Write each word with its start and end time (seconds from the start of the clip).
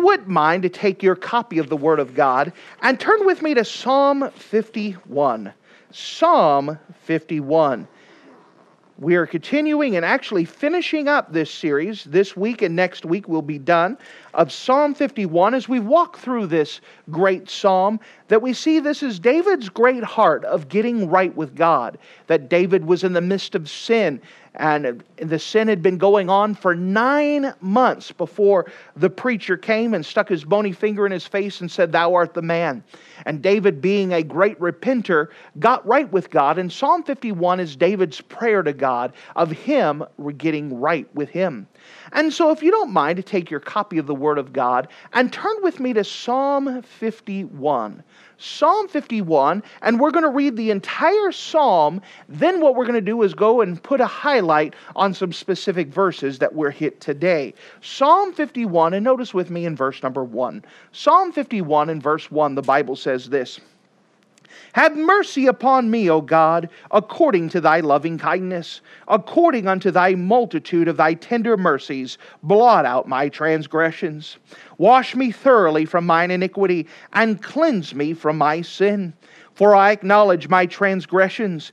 You 0.00 0.06
wouldn't 0.06 0.28
mind 0.28 0.62
to 0.62 0.70
take 0.70 1.02
your 1.02 1.14
copy 1.14 1.58
of 1.58 1.68
the 1.68 1.76
Word 1.76 2.00
of 2.00 2.14
God 2.14 2.54
and 2.80 2.98
turn 2.98 3.26
with 3.26 3.42
me 3.42 3.52
to 3.52 3.66
Psalm 3.66 4.30
51. 4.30 5.52
Psalm 5.90 6.78
51. 7.02 7.86
We 8.96 9.16
are 9.16 9.26
continuing 9.26 9.96
and 9.96 10.04
actually 10.04 10.46
finishing 10.46 11.06
up 11.06 11.34
this 11.34 11.50
series. 11.50 12.04
This 12.04 12.34
week 12.34 12.62
and 12.62 12.74
next 12.74 13.04
week 13.04 13.28
we'll 13.28 13.42
be 13.42 13.58
done 13.58 13.98
of 14.32 14.50
Psalm 14.50 14.94
51 14.94 15.52
as 15.52 15.68
we 15.68 15.80
walk 15.80 16.16
through 16.16 16.46
this 16.46 16.80
great 17.10 17.50
psalm 17.50 18.00
that 18.28 18.40
we 18.40 18.54
see 18.54 18.80
this 18.80 19.02
is 19.02 19.18
David's 19.18 19.68
great 19.68 20.04
heart 20.04 20.46
of 20.46 20.70
getting 20.70 21.10
right 21.10 21.34
with 21.36 21.54
God. 21.54 21.98
That 22.26 22.48
David 22.48 22.86
was 22.86 23.04
in 23.04 23.12
the 23.12 23.20
midst 23.20 23.54
of 23.54 23.68
sin 23.68 24.22
and 24.54 25.04
the 25.16 25.38
sin 25.38 25.68
had 25.68 25.82
been 25.82 25.96
going 25.96 26.28
on 26.28 26.54
for 26.54 26.74
nine 26.74 27.54
months 27.60 28.10
before 28.10 28.66
the 28.96 29.08
preacher 29.08 29.56
came 29.56 29.94
and 29.94 30.04
stuck 30.04 30.28
his 30.28 30.44
bony 30.44 30.72
finger 30.72 31.06
in 31.06 31.12
his 31.12 31.26
face 31.26 31.60
and 31.60 31.70
said, 31.70 31.92
Thou 31.92 32.14
art 32.14 32.34
the 32.34 32.42
man. 32.42 32.82
And 33.26 33.42
David, 33.42 33.80
being 33.80 34.12
a 34.12 34.22
great 34.22 34.58
repenter, 34.58 35.28
got 35.58 35.86
right 35.86 36.10
with 36.10 36.30
God. 36.30 36.58
And 36.58 36.72
Psalm 36.72 37.04
51 37.04 37.60
is 37.60 37.76
David's 37.76 38.20
prayer 38.20 38.62
to 38.62 38.72
God 38.72 39.12
of 39.36 39.50
him 39.50 40.04
getting 40.36 40.80
right 40.80 41.08
with 41.14 41.28
him. 41.28 41.68
And 42.12 42.32
so, 42.32 42.50
if 42.50 42.62
you 42.62 42.70
don't 42.70 42.90
mind 42.90 43.16
take 43.22 43.50
your 43.50 43.60
copy 43.60 43.98
of 43.98 44.06
the 44.06 44.14
Word 44.14 44.38
of 44.38 44.52
God 44.52 44.88
and 45.12 45.32
turn 45.32 45.56
with 45.62 45.80
me 45.80 45.92
to 45.92 46.04
Psalm 46.04 46.82
51. 46.82 48.02
Psalm 48.42 48.88
51, 48.88 49.62
and 49.82 50.00
we're 50.00 50.10
going 50.10 50.24
to 50.24 50.30
read 50.30 50.56
the 50.56 50.70
entire 50.70 51.30
psalm. 51.30 52.00
Then, 52.26 52.62
what 52.62 52.74
we're 52.74 52.86
going 52.86 52.94
to 52.94 53.02
do 53.02 53.22
is 53.22 53.34
go 53.34 53.60
and 53.60 53.82
put 53.82 54.00
a 54.00 54.06
highlight 54.06 54.74
on 54.96 55.12
some 55.12 55.30
specific 55.30 55.88
verses 55.88 56.38
that 56.38 56.54
we're 56.54 56.70
hit 56.70 57.02
today. 57.02 57.52
Psalm 57.82 58.32
51, 58.32 58.94
and 58.94 59.04
notice 59.04 59.34
with 59.34 59.50
me 59.50 59.66
in 59.66 59.76
verse 59.76 60.02
number 60.02 60.24
1. 60.24 60.64
Psalm 60.92 61.32
51 61.32 61.90
in 61.90 62.00
verse 62.00 62.30
1, 62.30 62.54
the 62.54 62.62
Bible 62.62 62.96
says 62.96 63.28
this. 63.28 63.60
Have 64.72 64.96
mercy 64.96 65.46
upon 65.46 65.90
me, 65.90 66.08
O 66.08 66.20
God, 66.20 66.68
according 66.92 67.48
to 67.50 67.60
thy 67.60 67.80
loving 67.80 68.18
kindness, 68.18 68.80
according 69.08 69.66
unto 69.66 69.90
thy 69.90 70.14
multitude 70.14 70.86
of 70.86 70.96
thy 70.96 71.14
tender 71.14 71.56
mercies, 71.56 72.18
blot 72.42 72.86
out 72.86 73.08
my 73.08 73.28
transgressions. 73.28 74.38
Wash 74.78 75.16
me 75.16 75.32
thoroughly 75.32 75.84
from 75.84 76.06
mine 76.06 76.30
iniquity, 76.30 76.86
and 77.12 77.42
cleanse 77.42 77.94
me 77.94 78.14
from 78.14 78.38
my 78.38 78.62
sin. 78.62 79.12
For 79.54 79.74
I 79.74 79.90
acknowledge 79.90 80.48
my 80.48 80.66
transgressions, 80.66 81.72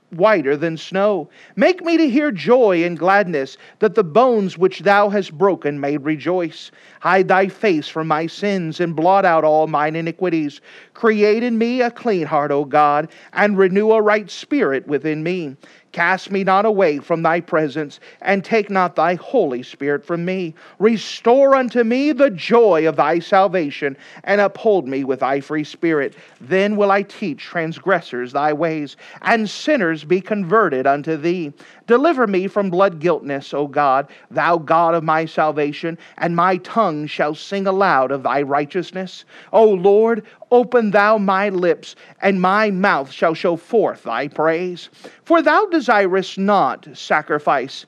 whiter 0.11 0.55
than 0.57 0.77
snow. 0.77 1.29
Make 1.55 1.83
me 1.83 1.97
to 1.97 2.09
hear 2.09 2.31
joy 2.31 2.83
and 2.83 2.97
gladness, 2.97 3.57
that 3.79 3.95
the 3.95 4.03
bones 4.03 4.57
which 4.57 4.79
thou 4.79 5.09
hast 5.09 5.37
broken 5.37 5.79
may 5.79 5.97
rejoice. 5.97 6.71
Hide 6.99 7.27
thy 7.27 7.47
face 7.47 7.87
from 7.87 8.07
my 8.07 8.27
sins, 8.27 8.79
and 8.79 8.95
blot 8.95 9.25
out 9.25 9.43
all 9.43 9.67
mine 9.67 9.95
iniquities. 9.95 10.61
Create 10.93 11.43
in 11.43 11.57
me 11.57 11.81
a 11.81 11.91
clean 11.91 12.25
heart, 12.25 12.51
O 12.51 12.65
God, 12.65 13.09
and 13.33 13.57
renew 13.57 13.91
a 13.91 14.01
right 14.01 14.29
spirit 14.29 14.87
within 14.87 15.23
me. 15.23 15.55
Cast 15.91 16.31
me 16.31 16.43
not 16.43 16.65
away 16.65 16.99
from 16.99 17.21
thy 17.21 17.41
presence, 17.41 17.99
and 18.21 18.45
take 18.45 18.69
not 18.69 18.95
thy 18.95 19.15
Holy 19.15 19.61
Spirit 19.61 20.05
from 20.05 20.23
me. 20.23 20.53
Restore 20.79 21.55
unto 21.55 21.83
me 21.83 22.13
the 22.13 22.29
joy 22.29 22.87
of 22.87 22.95
thy 22.95 23.19
salvation, 23.19 23.97
and 24.23 24.39
uphold 24.39 24.87
me 24.87 25.03
with 25.03 25.19
thy 25.19 25.41
free 25.41 25.65
spirit. 25.65 26.15
Then 26.39 26.77
will 26.77 26.91
I 26.91 27.03
teach 27.03 27.41
transgressors 27.41 28.31
thy 28.31 28.53
ways, 28.53 28.95
and 29.21 29.49
sinners 29.49 30.03
be 30.05 30.21
converted 30.21 30.87
unto 30.87 31.17
thee. 31.17 31.51
Deliver 31.91 32.25
me 32.25 32.47
from 32.47 32.69
blood 32.69 33.01
guiltness, 33.01 33.53
O 33.53 33.67
God, 33.67 34.07
thou 34.29 34.57
God 34.57 34.95
of 34.95 35.03
my 35.03 35.25
salvation, 35.25 35.97
and 36.17 36.37
my 36.37 36.55
tongue 36.55 37.05
shall 37.05 37.35
sing 37.35 37.67
aloud 37.67 38.13
of 38.13 38.23
thy 38.23 38.43
righteousness. 38.43 39.25
O 39.51 39.65
Lord, 39.65 40.23
open 40.51 40.91
thou 40.91 41.17
my 41.17 41.49
lips, 41.49 41.97
and 42.21 42.39
my 42.39 42.71
mouth 42.71 43.11
shall 43.11 43.33
show 43.33 43.57
forth 43.57 44.03
thy 44.03 44.29
praise. 44.29 44.87
For 45.25 45.41
thou 45.41 45.65
desirest 45.65 46.37
not 46.37 46.87
sacrifice, 46.93 47.85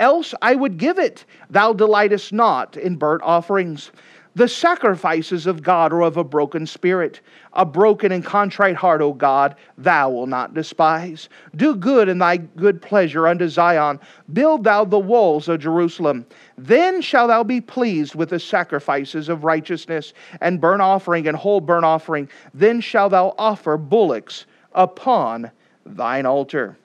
else 0.00 0.34
I 0.40 0.54
would 0.54 0.78
give 0.78 0.98
it. 0.98 1.26
Thou 1.50 1.74
delightest 1.74 2.32
not 2.32 2.78
in 2.78 2.96
burnt 2.96 3.22
offerings. 3.22 3.90
The 4.36 4.48
sacrifices 4.48 5.46
of 5.46 5.62
God 5.62 5.92
are 5.92 6.02
of 6.02 6.16
a 6.16 6.24
broken 6.24 6.66
spirit, 6.66 7.20
a 7.52 7.64
broken 7.64 8.10
and 8.10 8.24
contrite 8.24 8.74
heart, 8.74 9.00
O 9.00 9.12
God, 9.12 9.54
thou 9.78 10.10
wilt 10.10 10.28
not 10.28 10.54
despise. 10.54 11.28
Do 11.54 11.76
good 11.76 12.08
in 12.08 12.18
thy 12.18 12.38
good 12.38 12.82
pleasure 12.82 13.28
unto 13.28 13.48
Zion. 13.48 14.00
Build 14.32 14.64
thou 14.64 14.84
the 14.84 14.98
walls 14.98 15.48
of 15.48 15.60
Jerusalem. 15.60 16.26
Then 16.58 17.00
shalt 17.00 17.28
thou 17.28 17.44
be 17.44 17.60
pleased 17.60 18.16
with 18.16 18.30
the 18.30 18.40
sacrifices 18.40 19.28
of 19.28 19.44
righteousness 19.44 20.12
and 20.40 20.60
burnt 20.60 20.82
offering 20.82 21.28
and 21.28 21.36
whole 21.36 21.60
burnt 21.60 21.84
offering. 21.84 22.28
Then 22.52 22.80
shalt 22.80 23.12
thou 23.12 23.36
offer 23.38 23.76
bullocks 23.76 24.46
upon 24.72 25.48
thine 25.86 26.26
altar. 26.26 26.76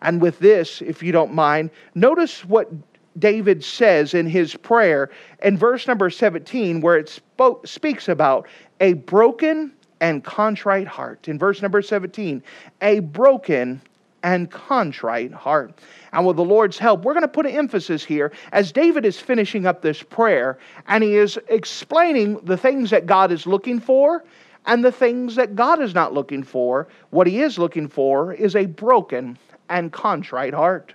And 0.00 0.22
with 0.22 0.38
this, 0.38 0.80
if 0.80 1.02
you 1.02 1.12
don't 1.12 1.34
mind, 1.34 1.70
notice 1.94 2.46
what 2.46 2.70
David 3.18 3.62
says 3.62 4.14
in 4.14 4.26
his 4.26 4.54
prayer 4.56 5.10
in 5.42 5.56
verse 5.56 5.86
number 5.86 6.10
17, 6.10 6.80
where 6.80 6.96
it 6.96 7.08
spoke, 7.08 7.66
speaks 7.66 8.08
about 8.08 8.46
a 8.80 8.94
broken 8.94 9.72
and 10.00 10.24
contrite 10.24 10.86
heart. 10.86 11.28
In 11.28 11.38
verse 11.38 11.62
number 11.62 11.80
17, 11.80 12.42
a 12.82 13.00
broken 13.00 13.80
and 14.22 14.50
contrite 14.50 15.32
heart. 15.32 15.78
And 16.12 16.26
with 16.26 16.36
the 16.36 16.44
Lord's 16.44 16.78
help, 16.78 17.04
we're 17.04 17.12
going 17.12 17.22
to 17.22 17.28
put 17.28 17.46
an 17.46 17.52
emphasis 17.52 18.02
here 18.02 18.32
as 18.52 18.72
David 18.72 19.04
is 19.04 19.20
finishing 19.20 19.66
up 19.66 19.82
this 19.82 20.02
prayer 20.02 20.58
and 20.88 21.04
he 21.04 21.16
is 21.16 21.38
explaining 21.48 22.38
the 22.44 22.56
things 22.56 22.90
that 22.90 23.06
God 23.06 23.30
is 23.30 23.46
looking 23.46 23.78
for 23.78 24.24
and 24.66 24.84
the 24.84 24.92
things 24.92 25.34
that 25.36 25.54
God 25.54 25.80
is 25.80 25.94
not 25.94 26.14
looking 26.14 26.42
for. 26.42 26.88
What 27.10 27.26
he 27.26 27.42
is 27.42 27.58
looking 27.58 27.86
for 27.86 28.32
is 28.32 28.56
a 28.56 28.66
broken 28.66 29.38
and 29.68 29.92
contrite 29.92 30.54
heart. 30.54 30.94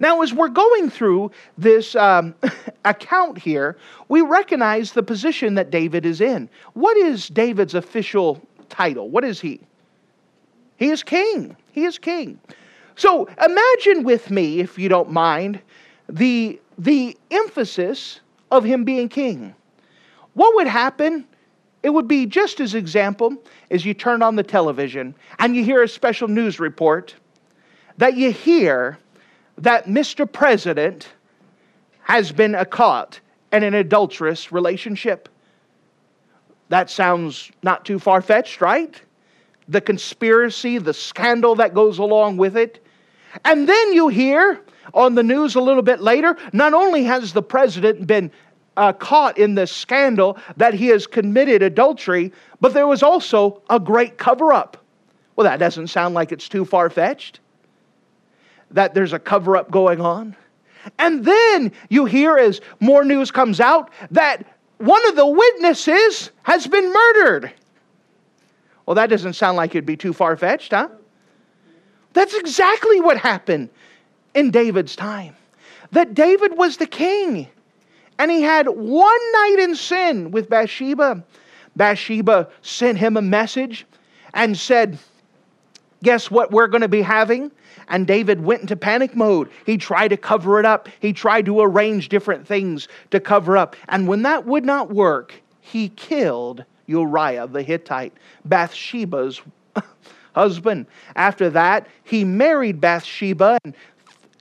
Now, 0.00 0.22
as 0.22 0.32
we're 0.32 0.48
going 0.48 0.90
through 0.90 1.30
this 1.58 1.94
um, 1.96 2.34
account 2.84 3.38
here, 3.38 3.76
we 4.08 4.20
recognize 4.20 4.92
the 4.92 5.02
position 5.02 5.54
that 5.54 5.70
David 5.70 6.06
is 6.06 6.20
in. 6.20 6.48
What 6.74 6.96
is 6.96 7.28
David's 7.28 7.74
official 7.74 8.40
title? 8.68 9.08
What 9.08 9.24
is 9.24 9.40
he? 9.40 9.60
He 10.76 10.90
is 10.90 11.02
king. 11.02 11.56
He 11.72 11.84
is 11.84 11.98
king. 11.98 12.38
So 12.96 13.28
imagine 13.44 14.04
with 14.04 14.30
me, 14.30 14.60
if 14.60 14.78
you 14.78 14.88
don't 14.88 15.10
mind, 15.10 15.60
the, 16.08 16.60
the 16.78 17.16
emphasis 17.30 18.20
of 18.50 18.64
him 18.64 18.84
being 18.84 19.08
king. 19.08 19.54
What 20.34 20.54
would 20.56 20.66
happen? 20.66 21.26
It 21.82 21.90
would 21.90 22.08
be 22.08 22.26
just 22.26 22.60
as 22.60 22.74
example 22.74 23.36
as 23.70 23.84
you 23.84 23.94
turn 23.94 24.22
on 24.22 24.36
the 24.36 24.42
television 24.42 25.14
and 25.38 25.54
you 25.54 25.64
hear 25.64 25.82
a 25.82 25.88
special 25.88 26.28
news 26.28 26.58
report 26.58 27.14
that 27.98 28.16
you 28.16 28.32
hear 28.32 28.98
that 29.58 29.86
Mr. 29.86 30.30
President 30.30 31.08
has 32.02 32.32
been 32.32 32.56
caught 32.70 33.20
in 33.52 33.62
an 33.62 33.74
adulterous 33.74 34.52
relationship. 34.52 35.28
That 36.68 36.90
sounds 36.90 37.50
not 37.62 37.84
too 37.84 37.98
far 37.98 38.20
fetched, 38.20 38.60
right? 38.60 39.00
The 39.68 39.80
conspiracy, 39.80 40.78
the 40.78 40.94
scandal 40.94 41.54
that 41.56 41.74
goes 41.74 41.98
along 41.98 42.36
with 42.36 42.56
it. 42.56 42.84
And 43.44 43.68
then 43.68 43.92
you 43.92 44.08
hear 44.08 44.60
on 44.94 45.14
the 45.14 45.22
news 45.22 45.54
a 45.54 45.60
little 45.60 45.82
bit 45.82 46.00
later 46.00 46.36
not 46.52 46.74
only 46.74 47.04
has 47.04 47.32
the 47.32 47.42
president 47.42 48.06
been 48.06 48.30
uh, 48.76 48.92
caught 48.92 49.38
in 49.38 49.54
the 49.54 49.66
scandal 49.66 50.38
that 50.56 50.74
he 50.74 50.88
has 50.88 51.06
committed 51.06 51.62
adultery, 51.62 52.32
but 52.60 52.74
there 52.74 52.86
was 52.86 53.02
also 53.02 53.62
a 53.70 53.80
great 53.80 54.18
cover 54.18 54.52
up. 54.52 54.76
Well, 55.34 55.44
that 55.44 55.58
doesn't 55.58 55.88
sound 55.88 56.14
like 56.14 56.32
it's 56.32 56.48
too 56.48 56.64
far 56.64 56.90
fetched. 56.90 57.40
That 58.70 58.94
there's 58.94 59.12
a 59.12 59.18
cover 59.18 59.56
up 59.56 59.70
going 59.70 60.00
on. 60.00 60.36
And 60.98 61.24
then 61.24 61.72
you 61.88 62.04
hear 62.04 62.36
as 62.36 62.60
more 62.80 63.04
news 63.04 63.30
comes 63.30 63.60
out 63.60 63.90
that 64.10 64.44
one 64.78 65.06
of 65.08 65.16
the 65.16 65.26
witnesses 65.26 66.30
has 66.42 66.66
been 66.66 66.92
murdered. 66.92 67.52
Well, 68.84 68.94
that 68.94 69.10
doesn't 69.10 69.32
sound 69.32 69.56
like 69.56 69.70
it'd 69.70 69.86
be 69.86 69.96
too 69.96 70.12
far 70.12 70.36
fetched, 70.36 70.72
huh? 70.72 70.88
That's 72.12 72.34
exactly 72.34 73.00
what 73.00 73.18
happened 73.18 73.68
in 74.34 74.50
David's 74.50 74.94
time. 74.94 75.34
That 75.90 76.14
David 76.14 76.56
was 76.56 76.76
the 76.76 76.86
king, 76.86 77.48
and 78.18 78.30
he 78.30 78.42
had 78.42 78.68
one 78.68 79.32
night 79.32 79.56
in 79.60 79.74
sin 79.74 80.30
with 80.30 80.48
Bathsheba. 80.48 81.24
Bathsheba 81.74 82.48
sent 82.62 82.98
him 82.98 83.16
a 83.16 83.22
message 83.22 83.86
and 84.34 84.56
said, 84.56 84.98
Guess 86.02 86.30
what 86.30 86.50
we're 86.50 86.66
going 86.66 86.82
to 86.82 86.88
be 86.88 87.02
having? 87.02 87.50
And 87.88 88.06
David 88.06 88.42
went 88.42 88.62
into 88.62 88.76
panic 88.76 89.16
mode. 89.16 89.50
He 89.64 89.76
tried 89.76 90.08
to 90.08 90.16
cover 90.16 90.58
it 90.60 90.66
up. 90.66 90.88
He 91.00 91.12
tried 91.12 91.46
to 91.46 91.60
arrange 91.60 92.08
different 92.08 92.46
things 92.46 92.88
to 93.10 93.20
cover 93.20 93.56
up. 93.56 93.76
And 93.88 94.06
when 94.06 94.22
that 94.22 94.44
would 94.44 94.64
not 94.64 94.90
work, 94.92 95.34
he 95.60 95.88
killed 95.90 96.64
Uriah 96.86 97.46
the 97.46 97.62
Hittite, 97.62 98.12
Bathsheba's 98.44 99.40
husband. 100.34 100.86
After 101.14 101.50
that, 101.50 101.86
he 102.04 102.24
married 102.24 102.80
Bathsheba 102.80 103.58
and 103.64 103.74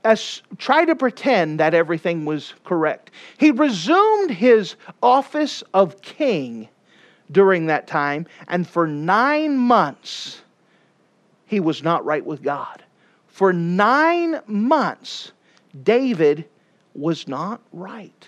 as, 0.05 0.43
tried 0.57 0.85
to 0.85 0.95
pretend 0.95 1.59
that 1.59 1.73
everything 1.73 2.25
was 2.25 2.53
correct. 2.63 3.11
He 3.37 3.51
resumed 3.51 4.29
his 4.29 4.75
office 5.01 5.63
of 5.73 5.99
king 6.01 6.69
during 7.31 7.65
that 7.65 7.87
time, 7.87 8.27
and 8.47 8.67
for 8.67 8.85
nine 8.85 9.57
months, 9.57 10.43
he 11.45 11.59
was 11.59 11.83
not 11.83 12.05
right 12.05 12.25
with 12.25 12.41
God. 12.41 12.83
For 13.27 13.51
nine 13.53 14.39
months, 14.47 15.31
David 15.83 16.45
was 16.93 17.27
not 17.27 17.61
right. 17.73 18.27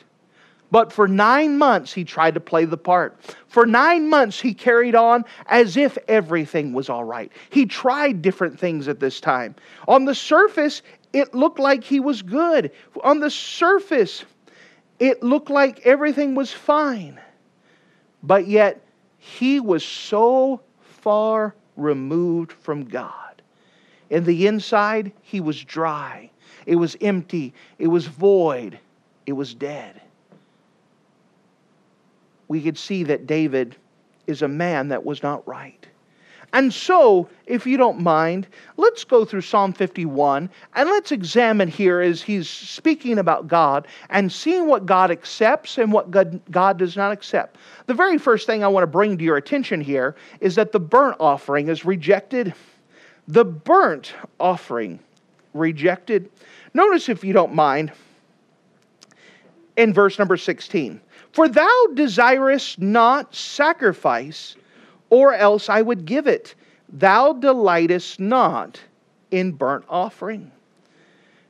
But 0.69 0.91
for 0.91 1.07
nine 1.07 1.57
months, 1.57 1.93
he 1.93 2.03
tried 2.03 2.33
to 2.33 2.41
play 2.41 2.65
the 2.65 2.77
part. 2.77 3.17
For 3.47 3.65
nine 3.65 4.09
months, 4.09 4.39
he 4.39 4.53
carried 4.53 4.95
on 4.95 5.23
as 5.45 5.77
if 5.77 5.97
everything 6.09 6.73
was 6.73 6.89
all 6.89 7.05
right. 7.05 7.31
He 7.49 7.65
tried 7.65 8.21
different 8.21 8.59
things 8.59 8.89
at 8.89 8.99
this 8.99 9.21
time. 9.21 9.55
On 9.87 10.03
the 10.03 10.15
surface, 10.15 10.81
it 11.13 11.33
looked 11.33 11.59
like 11.59 11.83
he 11.83 12.01
was 12.01 12.21
good. 12.21 12.71
On 13.03 13.19
the 13.19 13.31
surface, 13.31 14.25
it 14.99 15.23
looked 15.23 15.49
like 15.49 15.85
everything 15.85 16.35
was 16.35 16.51
fine. 16.51 17.19
But 18.21 18.47
yet, 18.47 18.81
he 19.17 19.61
was 19.61 19.85
so 19.85 20.61
far 20.81 21.55
removed 21.77 22.51
from 22.51 22.83
God. 22.83 23.41
In 24.09 24.25
the 24.25 24.47
inside, 24.47 25.11
he 25.21 25.39
was 25.39 25.63
dry. 25.63 26.29
It 26.65 26.75
was 26.75 26.97
empty. 26.99 27.53
It 27.79 27.87
was 27.87 28.07
void. 28.07 28.79
It 29.25 29.33
was 29.33 29.53
dead. 29.53 30.01
We 32.47 32.61
could 32.61 32.77
see 32.77 33.03
that 33.03 33.27
David 33.27 33.75
is 34.25 34.41
a 34.41 34.47
man 34.47 34.89
that 34.89 35.05
was 35.05 35.23
not 35.23 35.47
right. 35.47 35.86
And 36.53 36.73
so, 36.73 37.27
if 37.45 37.67
you 37.67 37.77
don't 37.77 37.99
mind, 37.99 38.47
let's 38.77 39.03
go 39.03 39.25
through 39.25 39.41
Psalm 39.41 39.73
51 39.73 40.49
and 40.75 40.89
let's 40.89 41.11
examine 41.11 41.67
here 41.67 41.99
as 41.99 42.21
he's 42.21 42.49
speaking 42.49 43.19
about 43.19 43.47
God 43.47 43.87
and 44.09 44.31
seeing 44.31 44.65
what 44.65 44.85
God 44.85 45.11
accepts 45.11 45.77
and 45.77 45.91
what 45.91 46.09
God, 46.09 46.77
does 46.77 46.95
not 46.95 47.11
accept. 47.11 47.57
The 47.85 47.93
very 47.93 48.17
first 48.17 48.47
thing 48.47 48.63
I 48.63 48.67
want 48.69 48.83
to 48.83 48.87
bring 48.87 49.17
to 49.17 49.23
your 49.23 49.37
attention 49.37 49.81
here 49.81 50.15
is 50.39 50.55
that 50.55 50.71
the 50.71 50.79
burnt 50.79 51.17
offering 51.19 51.67
is 51.67 51.83
rejected 51.83 52.53
the 53.27 53.45
burnt 53.45 54.13
offering 54.39 54.99
rejected. 55.53 56.29
Notice, 56.73 57.09
if 57.09 57.23
you 57.23 57.33
don't 57.33 57.53
mind, 57.53 57.91
in 59.75 59.93
verse 59.93 60.17
number 60.17 60.37
16 60.37 60.99
For 61.31 61.47
thou 61.47 61.87
desirest 61.93 62.79
not 62.79 63.35
sacrifice, 63.35 64.55
or 65.09 65.33
else 65.33 65.69
I 65.69 65.81
would 65.81 66.05
give 66.05 66.27
it. 66.27 66.55
Thou 66.89 67.33
delightest 67.33 68.19
not 68.19 68.79
in 69.31 69.51
burnt 69.51 69.85
offering. 69.89 70.51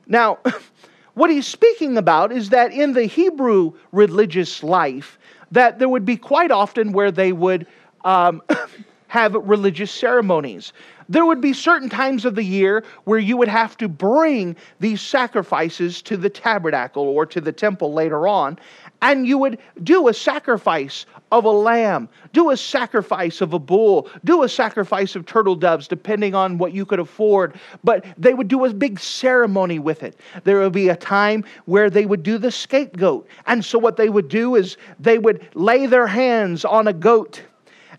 Now, 0.06 0.38
what 1.14 1.30
he's 1.30 1.46
speaking 1.46 1.96
about 1.96 2.32
is 2.32 2.50
that 2.50 2.72
in 2.72 2.92
the 2.92 3.04
Hebrew 3.04 3.72
religious 3.92 4.62
life, 4.62 5.18
that 5.52 5.78
there 5.78 5.88
would 5.88 6.04
be 6.04 6.16
quite 6.16 6.50
often 6.50 6.92
where 6.92 7.10
they 7.10 7.32
would 7.32 7.66
um, 8.04 8.42
have 9.08 9.34
religious 9.34 9.90
ceremonies. 9.90 10.72
There 11.08 11.24
would 11.24 11.40
be 11.40 11.54
certain 11.54 11.88
times 11.88 12.26
of 12.26 12.34
the 12.34 12.44
year 12.44 12.84
where 13.04 13.18
you 13.18 13.38
would 13.38 13.48
have 13.48 13.78
to 13.78 13.88
bring 13.88 14.56
these 14.78 15.00
sacrifices 15.00 16.02
to 16.02 16.18
the 16.18 16.28
tabernacle 16.28 17.02
or 17.02 17.24
to 17.26 17.40
the 17.40 17.52
temple 17.52 17.94
later 17.94 18.28
on, 18.28 18.58
and 19.02 19.26
you 19.26 19.38
would 19.38 19.58
do 19.84 20.08
a 20.08 20.14
sacrifice 20.14 21.06
of 21.30 21.44
a 21.44 21.50
lamb, 21.50 22.08
do 22.32 22.50
a 22.50 22.56
sacrifice 22.56 23.40
of 23.40 23.52
a 23.52 23.58
bull, 23.58 24.08
do 24.24 24.42
a 24.42 24.48
sacrifice 24.48 25.14
of 25.14 25.26
turtle 25.26 25.54
doves, 25.54 25.86
depending 25.86 26.34
on 26.34 26.58
what 26.58 26.72
you 26.72 26.84
could 26.84 26.98
afford. 26.98 27.58
But 27.84 28.04
they 28.16 28.34
would 28.34 28.48
do 28.48 28.64
a 28.64 28.72
big 28.72 28.98
ceremony 28.98 29.78
with 29.78 30.02
it. 30.02 30.18
There 30.44 30.60
would 30.60 30.72
be 30.72 30.88
a 30.88 30.96
time 30.96 31.44
where 31.66 31.90
they 31.90 32.06
would 32.06 32.22
do 32.22 32.38
the 32.38 32.50
scapegoat. 32.50 33.28
And 33.46 33.64
so, 33.64 33.78
what 33.78 33.96
they 33.96 34.08
would 34.08 34.28
do 34.28 34.56
is 34.56 34.76
they 34.98 35.18
would 35.18 35.48
lay 35.54 35.86
their 35.86 36.06
hands 36.06 36.64
on 36.64 36.88
a 36.88 36.92
goat 36.92 37.42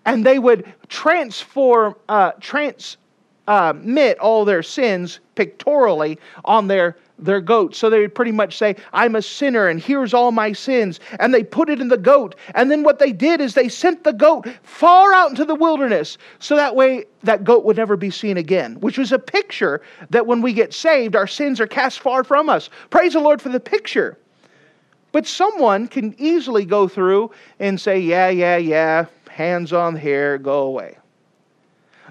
and 0.05 0.25
they 0.25 0.39
would 0.39 0.71
transform, 0.87 1.95
uh, 2.09 2.31
transmit 2.39 2.97
uh, 3.47 4.21
all 4.21 4.45
their 4.45 4.63
sins 4.63 5.19
pictorially 5.35 6.17
on 6.45 6.67
their 6.67 6.97
their 7.23 7.41
goat. 7.41 7.75
So 7.75 7.89
they 7.89 7.99
would 7.99 8.15
pretty 8.15 8.31
much 8.31 8.57
say, 8.57 8.75
I'm 8.93 9.15
a 9.15 9.21
sinner 9.21 9.67
and 9.67 9.79
here's 9.79 10.13
all 10.13 10.31
my 10.31 10.53
sins. 10.53 10.99
And 11.19 11.33
they 11.33 11.43
put 11.43 11.69
it 11.69 11.81
in 11.81 11.87
the 11.87 11.97
goat. 11.97 12.35
And 12.55 12.69
then 12.71 12.83
what 12.83 12.99
they 12.99 13.11
did 13.11 13.41
is 13.41 13.53
they 13.53 13.69
sent 13.69 14.03
the 14.03 14.13
goat 14.13 14.47
far 14.63 15.13
out 15.13 15.29
into 15.29 15.45
the 15.45 15.55
wilderness 15.55 16.17
so 16.39 16.55
that 16.55 16.75
way 16.75 17.05
that 17.23 17.43
goat 17.43 17.65
would 17.65 17.77
never 17.77 17.97
be 17.97 18.09
seen 18.09 18.37
again, 18.37 18.79
which 18.79 18.97
was 18.97 19.11
a 19.11 19.19
picture 19.19 19.81
that 20.09 20.25
when 20.25 20.41
we 20.41 20.53
get 20.53 20.73
saved, 20.73 21.15
our 21.15 21.27
sins 21.27 21.59
are 21.59 21.67
cast 21.67 21.99
far 21.99 22.23
from 22.23 22.49
us. 22.49 22.69
Praise 22.89 23.13
the 23.13 23.19
Lord 23.19 23.41
for 23.41 23.49
the 23.49 23.59
picture. 23.59 24.17
But 25.11 25.25
someone 25.25 25.87
can 25.87 26.15
easily 26.19 26.65
go 26.65 26.87
through 26.87 27.31
and 27.59 27.79
say, 27.79 27.99
Yeah, 27.99 28.29
yeah, 28.29 28.57
yeah, 28.57 29.05
hands 29.29 29.73
on 29.73 29.95
hair, 29.95 30.37
go 30.37 30.61
away. 30.61 30.97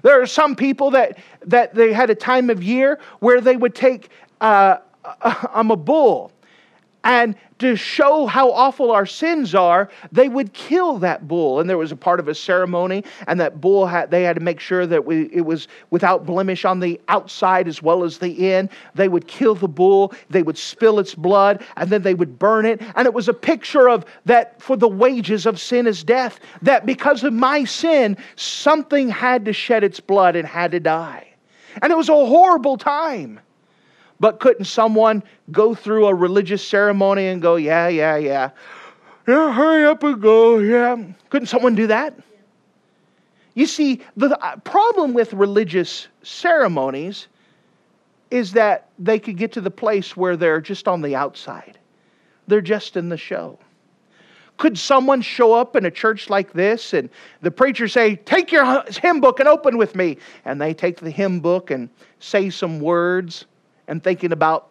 There 0.03 0.21
are 0.21 0.25
some 0.25 0.55
people 0.55 0.91
that, 0.91 1.17
that 1.45 1.75
they 1.75 1.93
had 1.93 2.09
a 2.09 2.15
time 2.15 2.49
of 2.49 2.63
year 2.63 2.99
where 3.19 3.41
they 3.41 3.57
would 3.57 3.75
take, 3.75 4.09
uh, 4.41 4.77
I'm 5.21 5.71
a 5.71 5.75
bull, 5.75 6.31
and 7.03 7.35
to 7.59 7.75
show 7.75 8.25
how 8.25 8.51
awful 8.51 8.91
our 8.91 9.05
sins 9.05 9.55
are, 9.55 9.89
they 10.11 10.27
would 10.27 10.53
kill 10.53 10.97
that 10.99 11.27
bull. 11.27 11.59
And 11.59 11.69
there 11.69 11.77
was 11.77 11.91
a 11.91 11.95
part 11.95 12.19
of 12.19 12.27
a 12.27 12.35
ceremony, 12.35 13.03
and 13.27 13.39
that 13.39 13.61
bull 13.61 13.85
had, 13.85 14.11
they 14.11 14.23
had 14.23 14.35
to 14.35 14.41
make 14.41 14.59
sure 14.59 14.85
that 14.85 15.05
we, 15.05 15.29
it 15.31 15.45
was 15.45 15.67
without 15.91 16.25
blemish 16.25 16.65
on 16.65 16.79
the 16.79 16.99
outside 17.07 17.67
as 17.67 17.81
well 17.81 18.03
as 18.03 18.17
the 18.17 18.53
in. 18.53 18.69
They 18.95 19.07
would 19.07 19.27
kill 19.27 19.55
the 19.55 19.67
bull, 19.67 20.13
they 20.29 20.43
would 20.43 20.57
spill 20.57 20.99
its 20.99 21.15
blood, 21.15 21.63
and 21.77 21.89
then 21.89 22.01
they 22.01 22.13
would 22.13 22.37
burn 22.37 22.65
it. 22.65 22.81
And 22.95 23.05
it 23.05 23.13
was 23.13 23.29
a 23.29 23.33
picture 23.33 23.89
of 23.89 24.05
that 24.25 24.61
for 24.61 24.75
the 24.75 24.87
wages 24.87 25.45
of 25.45 25.59
sin 25.59 25.87
is 25.87 26.03
death, 26.03 26.39
that 26.61 26.85
because 26.85 27.23
of 27.23 27.33
my 27.33 27.63
sin, 27.63 28.17
something 28.35 29.09
had 29.09 29.45
to 29.45 29.53
shed 29.53 29.83
its 29.83 29.99
blood 29.99 30.35
and 30.35 30.47
had 30.47 30.71
to 30.71 30.79
die. 30.79 31.27
And 31.81 31.91
it 31.91 31.97
was 31.97 32.09
a 32.09 32.13
horrible 32.13 32.77
time. 32.77 33.39
But 34.19 34.39
couldn't 34.39 34.65
someone 34.65 35.23
go 35.51 35.73
through 35.73 36.07
a 36.07 36.13
religious 36.13 36.65
ceremony 36.65 37.27
and 37.27 37.41
go, 37.41 37.55
yeah, 37.55 37.87
yeah, 37.87 38.17
yeah, 38.17 38.49
yeah, 39.27 39.53
hurry 39.53 39.85
up 39.85 40.03
and 40.03 40.21
go, 40.21 40.57
yeah? 40.57 40.97
Couldn't 41.29 41.47
someone 41.47 41.75
do 41.75 41.87
that? 41.87 42.13
You 43.53 43.65
see, 43.65 44.01
the 44.17 44.37
uh, 44.43 44.57
problem 44.57 45.13
with 45.13 45.33
religious 45.33 46.07
ceremonies 46.23 47.27
is 48.31 48.51
that 48.53 48.89
they 48.99 49.19
could 49.19 49.37
get 49.37 49.51
to 49.53 49.61
the 49.61 49.71
place 49.71 50.15
where 50.15 50.37
they're 50.37 50.61
just 50.61 50.87
on 50.87 51.01
the 51.01 51.15
outside, 51.15 51.77
they're 52.47 52.61
just 52.61 52.97
in 52.97 53.09
the 53.09 53.17
show. 53.17 53.57
Could 54.57 54.77
someone 54.77 55.21
show 55.21 55.53
up 55.53 55.77
in 55.77 55.85
a 55.85 55.91
church 55.91 56.29
like 56.29 56.51
this 56.51 56.93
and 56.93 57.09
the 57.41 57.49
preacher 57.49 57.87
say, 57.87 58.17
Take 58.17 58.51
your 58.51 58.83
hymn 59.01 59.21
book 59.21 59.39
and 59.39 59.47
open 59.47 59.77
with 59.77 59.95
me? 59.95 60.17
And 60.43 60.59
they 60.59 60.73
take 60.73 60.99
the 60.99 61.09
hymn 61.09 61.39
book 61.39 61.71
and 61.71 61.89
say 62.19 62.49
some 62.49 62.81
words 62.81 63.45
and 63.89 64.03
thinking 64.03 64.31
about 64.31 64.69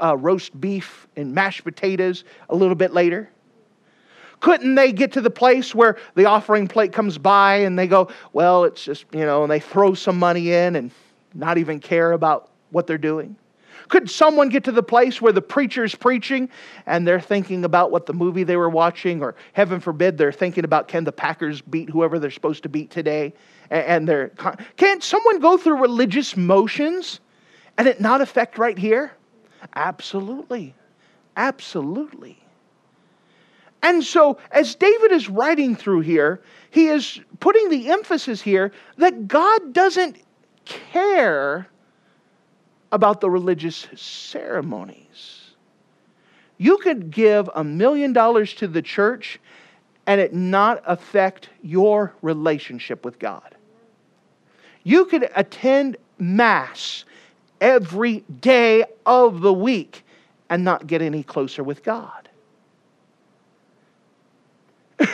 uh, 0.00 0.16
roast 0.16 0.58
beef 0.60 1.08
and 1.16 1.34
mashed 1.34 1.64
potatoes 1.64 2.24
a 2.50 2.54
little 2.54 2.74
bit 2.76 2.92
later? 2.92 3.30
Couldn't 4.40 4.76
they 4.76 4.92
get 4.92 5.12
to 5.12 5.20
the 5.20 5.30
place 5.30 5.74
where 5.74 5.96
the 6.14 6.26
offering 6.26 6.68
plate 6.68 6.92
comes 6.92 7.18
by 7.18 7.56
and 7.56 7.76
they 7.76 7.88
go, 7.88 8.08
well, 8.32 8.62
it's 8.64 8.84
just, 8.84 9.04
you 9.12 9.26
know, 9.26 9.42
and 9.42 9.50
they 9.50 9.58
throw 9.58 9.94
some 9.94 10.16
money 10.16 10.52
in 10.52 10.76
and 10.76 10.92
not 11.34 11.58
even 11.58 11.80
care 11.80 12.12
about 12.12 12.50
what 12.70 12.86
they're 12.86 12.98
doing? 12.98 13.34
Could 13.88 14.10
someone 14.10 14.50
get 14.50 14.64
to 14.64 14.72
the 14.72 14.82
place 14.82 15.20
where 15.20 15.32
the 15.32 15.42
preacher's 15.42 15.94
preaching 15.94 16.50
and 16.86 17.08
they're 17.08 17.20
thinking 17.20 17.64
about 17.64 17.90
what 17.90 18.06
the 18.06 18.12
movie 18.12 18.44
they 18.44 18.56
were 18.56 18.68
watching, 18.68 19.22
or 19.22 19.34
heaven 19.54 19.80
forbid, 19.80 20.18
they're 20.18 20.30
thinking 20.30 20.64
about 20.64 20.88
can 20.88 21.04
the 21.04 21.12
Packers 21.12 21.62
beat 21.62 21.88
whoever 21.88 22.18
they're 22.18 22.30
supposed 22.30 22.62
to 22.64 22.68
beat 22.68 22.90
today? 22.90 23.32
And 23.70 24.06
they're, 24.06 24.30
can't 24.76 25.02
someone 25.02 25.40
go 25.40 25.56
through 25.56 25.80
religious 25.80 26.36
motions 26.36 27.20
and 27.78 27.86
it 27.88 28.00
not 28.00 28.20
affect 28.20 28.58
right 28.58 28.76
here? 28.76 29.12
Absolutely. 29.74 30.74
Absolutely. 31.36 32.36
And 33.82 34.02
so, 34.02 34.38
as 34.50 34.74
David 34.74 35.12
is 35.12 35.30
writing 35.30 35.76
through 35.76 36.00
here, 36.00 36.42
he 36.70 36.88
is 36.88 37.20
putting 37.38 37.70
the 37.70 37.90
emphasis 37.90 38.42
here 38.42 38.72
that 38.96 39.28
God 39.28 39.72
doesn't 39.72 40.18
care 40.64 41.68
about 42.90 43.20
the 43.20 43.30
religious 43.30 43.86
ceremonies. 43.94 45.52
You 46.56 46.78
could 46.78 47.12
give 47.12 47.48
a 47.54 47.62
million 47.62 48.12
dollars 48.12 48.52
to 48.54 48.66
the 48.66 48.82
church 48.82 49.38
and 50.08 50.20
it 50.20 50.34
not 50.34 50.82
affect 50.86 51.50
your 51.62 52.14
relationship 52.22 53.04
with 53.04 53.18
God. 53.20 53.54
You 54.82 55.04
could 55.04 55.30
attend 55.36 55.98
Mass 56.18 57.04
every 57.60 58.24
day 58.40 58.84
of 59.06 59.40
the 59.40 59.52
week 59.52 60.04
and 60.50 60.64
not 60.64 60.86
get 60.86 61.02
any 61.02 61.22
closer 61.22 61.62
with 61.62 61.82
God. 61.82 62.28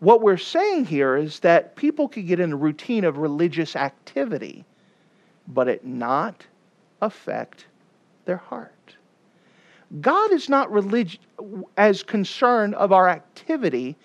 what 0.00 0.22
we're 0.22 0.36
saying 0.36 0.86
here 0.86 1.16
is 1.16 1.40
that 1.40 1.76
people 1.76 2.08
could 2.08 2.26
get 2.26 2.40
in 2.40 2.52
a 2.52 2.56
routine 2.56 3.04
of 3.04 3.18
religious 3.18 3.76
activity, 3.76 4.64
but 5.48 5.68
it 5.68 5.84
not 5.84 6.46
affect 7.00 7.66
their 8.24 8.38
heart. 8.38 8.72
God 10.00 10.32
is 10.32 10.48
not 10.48 10.72
relig- 10.72 11.18
as 11.76 12.02
concerned 12.02 12.74
of 12.74 12.92
our 12.92 13.08
activity 13.08 13.96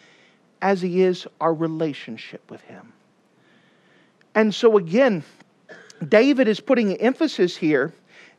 as 0.61 0.81
he 0.81 1.01
is 1.01 1.25
our 1.39 1.53
relationship 1.53 2.49
with 2.51 2.61
him. 2.61 2.91
And 4.35 4.53
so 4.53 4.77
again, 4.77 5.23
David 6.07 6.47
is 6.47 6.59
putting 6.59 6.95
emphasis 6.97 7.55
here 7.57 7.93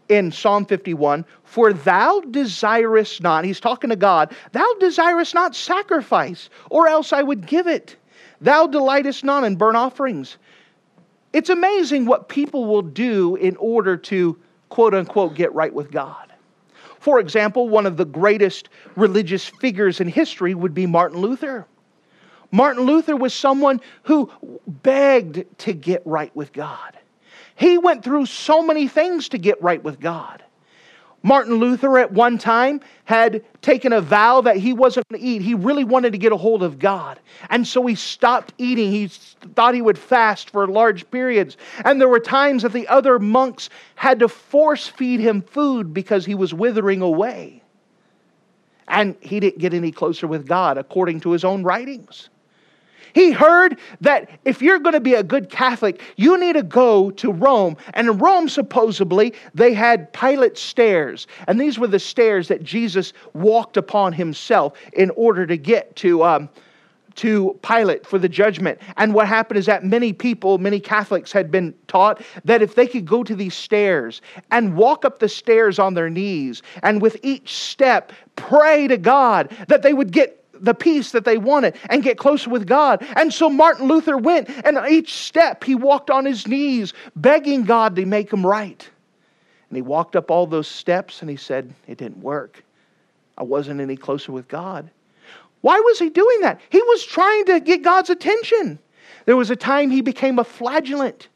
in 0.08 0.32
Psalm 0.32 0.66
51 0.66 1.24
For 1.44 1.72
thou 1.72 2.20
desirest 2.20 3.22
not, 3.22 3.44
he's 3.44 3.60
talking 3.60 3.90
to 3.90 3.96
God, 3.96 4.34
thou 4.52 4.66
desirest 4.80 5.34
not 5.34 5.54
sacrifice, 5.54 6.50
or 6.70 6.88
else 6.88 7.12
I 7.12 7.22
would 7.22 7.46
give 7.46 7.66
it. 7.66 7.96
Thou 8.40 8.66
delightest 8.66 9.24
not 9.24 9.44
in 9.44 9.56
burnt 9.56 9.76
offerings. 9.76 10.38
It's 11.32 11.50
amazing 11.50 12.06
what 12.06 12.28
people 12.28 12.66
will 12.66 12.82
do 12.82 13.36
in 13.36 13.56
order 13.56 13.96
to, 13.96 14.38
quote 14.68 14.94
unquote, 14.94 15.34
get 15.34 15.54
right 15.54 15.72
with 15.72 15.90
God. 15.90 16.32
For 16.98 17.20
example, 17.20 17.68
one 17.68 17.86
of 17.86 17.96
the 17.96 18.04
greatest 18.04 18.68
religious 18.96 19.46
figures 19.46 20.00
in 20.00 20.08
history 20.08 20.54
would 20.54 20.74
be 20.74 20.86
Martin 20.86 21.20
Luther. 21.20 21.66
Martin 22.50 22.82
Luther 22.84 23.16
was 23.16 23.32
someone 23.32 23.80
who 24.02 24.30
begged 24.66 25.44
to 25.58 25.72
get 25.72 26.02
right 26.04 26.34
with 26.34 26.52
God. 26.52 26.98
He 27.60 27.76
went 27.76 28.02
through 28.02 28.24
so 28.24 28.62
many 28.62 28.88
things 28.88 29.28
to 29.28 29.38
get 29.38 29.62
right 29.62 29.84
with 29.84 30.00
God. 30.00 30.42
Martin 31.22 31.56
Luther, 31.56 31.98
at 31.98 32.10
one 32.10 32.38
time, 32.38 32.80
had 33.04 33.44
taken 33.60 33.92
a 33.92 34.00
vow 34.00 34.40
that 34.40 34.56
he 34.56 34.72
wasn't 34.72 35.06
going 35.10 35.20
to 35.20 35.26
eat. 35.26 35.42
He 35.42 35.52
really 35.52 35.84
wanted 35.84 36.12
to 36.12 36.18
get 36.18 36.32
a 36.32 36.38
hold 36.38 36.62
of 36.62 36.78
God. 36.78 37.20
And 37.50 37.66
so 37.66 37.84
he 37.84 37.94
stopped 37.94 38.54
eating. 38.56 38.90
He 38.90 39.08
thought 39.08 39.74
he 39.74 39.82
would 39.82 39.98
fast 39.98 40.48
for 40.48 40.66
large 40.66 41.10
periods. 41.10 41.58
And 41.84 42.00
there 42.00 42.08
were 42.08 42.18
times 42.18 42.62
that 42.62 42.72
the 42.72 42.88
other 42.88 43.18
monks 43.18 43.68
had 43.94 44.20
to 44.20 44.28
force 44.28 44.88
feed 44.88 45.20
him 45.20 45.42
food 45.42 45.92
because 45.92 46.24
he 46.24 46.34
was 46.34 46.54
withering 46.54 47.02
away. 47.02 47.62
And 48.88 49.16
he 49.20 49.38
didn't 49.38 49.58
get 49.58 49.74
any 49.74 49.92
closer 49.92 50.26
with 50.26 50.46
God, 50.46 50.78
according 50.78 51.20
to 51.20 51.32
his 51.32 51.44
own 51.44 51.62
writings. 51.62 52.30
He 53.14 53.32
heard 53.32 53.78
that 54.00 54.30
if 54.44 54.62
you're 54.62 54.78
going 54.78 54.94
to 54.94 55.00
be 55.00 55.14
a 55.14 55.22
good 55.22 55.50
Catholic, 55.50 56.00
you 56.16 56.38
need 56.38 56.54
to 56.54 56.62
go 56.62 57.10
to 57.12 57.32
Rome. 57.32 57.76
And 57.94 58.08
in 58.08 58.18
Rome, 58.18 58.48
supposedly, 58.48 59.34
they 59.54 59.74
had 59.74 60.12
Pilate 60.12 60.58
stairs. 60.58 61.26
And 61.46 61.60
these 61.60 61.78
were 61.78 61.86
the 61.86 61.98
stairs 61.98 62.48
that 62.48 62.62
Jesus 62.62 63.12
walked 63.32 63.76
upon 63.76 64.12
himself 64.12 64.74
in 64.92 65.10
order 65.10 65.46
to 65.46 65.56
get 65.56 65.96
to. 65.96 66.24
Um, 66.24 66.48
to 67.16 67.58
Pilate 67.62 68.06
for 68.06 68.18
the 68.18 68.28
judgment. 68.28 68.78
And 68.96 69.12
what 69.12 69.26
happened 69.26 69.58
is 69.58 69.66
that 69.66 69.84
many 69.84 70.12
people, 70.12 70.58
many 70.58 70.80
Catholics, 70.80 71.32
had 71.32 71.50
been 71.50 71.74
taught 71.86 72.22
that 72.44 72.62
if 72.62 72.74
they 72.74 72.86
could 72.86 73.04
go 73.04 73.22
to 73.24 73.34
these 73.34 73.54
stairs 73.54 74.22
and 74.50 74.76
walk 74.76 75.04
up 75.04 75.18
the 75.18 75.28
stairs 75.28 75.78
on 75.78 75.94
their 75.94 76.08
knees 76.08 76.62
and 76.82 77.02
with 77.02 77.18
each 77.22 77.54
step 77.54 78.12
pray 78.36 78.88
to 78.88 78.96
God, 78.96 79.50
that 79.68 79.82
they 79.82 79.92
would 79.92 80.12
get 80.12 80.39
the 80.60 80.74
peace 80.74 81.12
that 81.12 81.24
they 81.24 81.38
wanted 81.38 81.76
and 81.88 82.02
get 82.02 82.18
closer 82.18 82.50
with 82.50 82.66
God. 82.66 83.04
And 83.16 83.32
so 83.32 83.48
Martin 83.50 83.88
Luther 83.88 84.16
went, 84.16 84.48
and 84.64 84.78
each 84.88 85.14
step 85.14 85.64
he 85.64 85.74
walked 85.74 86.10
on 86.10 86.24
his 86.24 86.46
knees, 86.46 86.92
begging 87.16 87.64
God 87.64 87.96
to 87.96 88.06
make 88.06 88.32
him 88.32 88.46
right. 88.46 88.88
And 89.68 89.76
he 89.76 89.82
walked 89.82 90.16
up 90.16 90.30
all 90.30 90.46
those 90.46 90.68
steps 90.68 91.20
and 91.20 91.30
he 91.30 91.36
said, 91.36 91.72
It 91.86 91.98
didn't 91.98 92.22
work. 92.22 92.62
I 93.38 93.42
wasn't 93.42 93.80
any 93.80 93.96
closer 93.96 94.32
with 94.32 94.48
God. 94.48 94.90
Why 95.62 95.78
was 95.80 95.98
he 95.98 96.10
doing 96.10 96.40
that? 96.40 96.60
He 96.70 96.80
was 96.82 97.04
trying 97.04 97.46
to 97.46 97.60
get 97.60 97.82
God's 97.82 98.10
attention. 98.10 98.78
There 99.26 99.36
was 99.36 99.50
a 99.50 99.56
time 99.56 99.90
he 99.90 100.00
became 100.00 100.38
a 100.38 100.44
flagellant. 100.44 101.28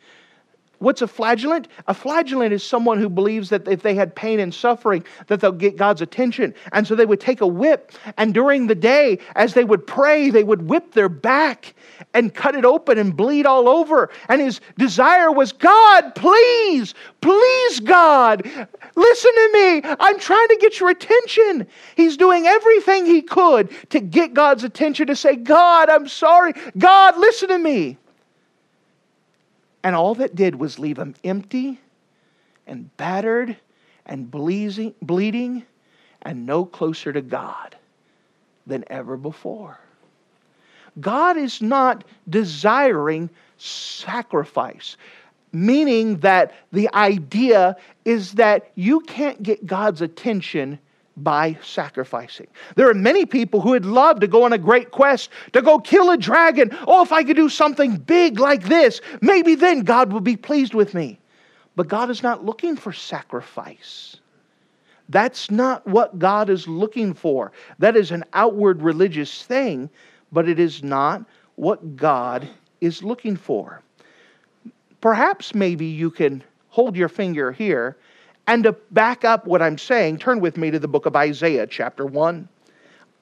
What's 0.78 1.02
a 1.02 1.06
flagellant? 1.06 1.68
A 1.86 1.94
flagellant 1.94 2.52
is 2.52 2.62
someone 2.62 2.98
who 2.98 3.08
believes 3.08 3.50
that 3.50 3.66
if 3.68 3.82
they 3.82 3.94
had 3.94 4.14
pain 4.14 4.40
and 4.40 4.52
suffering, 4.52 5.04
that 5.28 5.40
they'll 5.40 5.52
get 5.52 5.76
God's 5.76 6.02
attention. 6.02 6.54
And 6.72 6.86
so 6.86 6.94
they 6.94 7.06
would 7.06 7.20
take 7.20 7.40
a 7.40 7.46
whip, 7.46 7.92
and 8.16 8.34
during 8.34 8.66
the 8.66 8.74
day, 8.74 9.18
as 9.36 9.54
they 9.54 9.64
would 9.64 9.86
pray, 9.86 10.30
they 10.30 10.44
would 10.44 10.68
whip 10.68 10.92
their 10.92 11.08
back 11.08 11.74
and 12.12 12.34
cut 12.34 12.54
it 12.54 12.64
open 12.64 12.98
and 12.98 13.16
bleed 13.16 13.46
all 13.46 13.68
over. 13.68 14.10
And 14.28 14.40
his 14.40 14.60
desire 14.78 15.30
was, 15.30 15.52
God, 15.52 16.14
please, 16.14 16.94
please, 17.20 17.80
God, 17.80 18.44
listen 18.96 19.34
to 19.34 19.50
me. 19.52 19.80
I'm 20.00 20.18
trying 20.18 20.48
to 20.48 20.58
get 20.60 20.80
your 20.80 20.90
attention. 20.90 21.66
He's 21.96 22.16
doing 22.16 22.46
everything 22.46 23.06
he 23.06 23.22
could 23.22 23.70
to 23.90 24.00
get 24.00 24.34
God's 24.34 24.64
attention 24.64 25.06
to 25.06 25.16
say, 25.16 25.36
God, 25.36 25.88
I'm 25.88 26.08
sorry. 26.08 26.52
God, 26.76 27.16
listen 27.18 27.48
to 27.48 27.58
me. 27.58 27.98
And 29.84 29.94
all 29.94 30.14
that 30.14 30.34
did 30.34 30.56
was 30.56 30.78
leave 30.78 30.98
him 30.98 31.14
empty 31.22 31.78
and 32.66 32.94
battered 32.96 33.56
and 34.06 34.30
bleeding 34.30 35.64
and 36.22 36.46
no 36.46 36.64
closer 36.64 37.12
to 37.12 37.20
God 37.20 37.76
than 38.66 38.84
ever 38.88 39.18
before. 39.18 39.78
God 41.00 41.36
is 41.36 41.60
not 41.60 42.04
desiring 42.28 43.28
sacrifice, 43.58 44.96
meaning 45.52 46.18
that 46.20 46.54
the 46.72 46.92
idea 46.94 47.76
is 48.06 48.32
that 48.32 48.70
you 48.74 49.00
can't 49.00 49.42
get 49.42 49.66
God's 49.66 50.00
attention 50.00 50.78
by 51.16 51.56
sacrificing. 51.62 52.47
There 52.75 52.88
are 52.88 52.94
many 52.94 53.25
people 53.25 53.61
who 53.61 53.71
would 53.71 53.87
love 53.87 54.21
to 54.21 54.26
go 54.26 54.42
on 54.42 54.52
a 54.52 54.59
great 54.59 54.90
quest 54.90 55.30
to 55.52 55.62
go 55.62 55.78
kill 55.78 56.11
a 56.11 56.16
dragon. 56.16 56.76
Oh, 56.87 57.02
if 57.02 57.12
I 57.12 57.23
could 57.23 57.37
do 57.37 57.49
something 57.49 57.97
big 57.97 58.40
like 58.40 58.64
this, 58.64 59.00
maybe 59.21 59.54
then 59.54 59.80
God 59.80 60.12
will 60.12 60.21
be 60.21 60.37
pleased 60.37 60.75
with 60.75 60.94
me. 60.94 61.18
But 61.76 61.88
God 61.88 62.11
is 62.11 62.23
not 62.23 62.44
looking 62.44 62.76
for 62.76 62.92
sacrifice. 62.92 64.16
That's 65.09 65.50
not 65.50 65.87
what 65.87 66.18
God 66.18 66.49
is 66.49 66.66
looking 66.66 67.14
for. 67.14 67.52
That 67.78 67.97
is 67.97 68.11
an 68.11 68.25
outward 68.33 68.83
religious 68.83 69.44
thing, 69.44 69.90
but 70.33 70.49
it 70.49 70.59
is 70.59 70.83
not 70.83 71.25
what 71.56 71.97
God 71.97 72.49
is 72.80 73.02
looking 73.02 73.37
for. 73.37 73.83
Perhaps 75.00 75.54
maybe 75.54 75.87
you 75.87 76.11
can 76.11 76.42
hold 76.68 76.97
your 76.97 77.09
finger 77.09 77.52
here 77.52 77.97
and 78.46 78.64
to 78.64 78.72
back 78.90 79.24
up 79.24 79.46
what 79.46 79.62
I'm 79.62 79.78
saying, 79.78 80.18
turn 80.18 80.40
with 80.40 80.56
me 80.56 80.70
to 80.70 80.78
the 80.78 80.88
book 80.88 81.06
of 81.06 81.16
Isaiah, 81.16 81.66
chapter 81.66 82.04
1. 82.04 82.48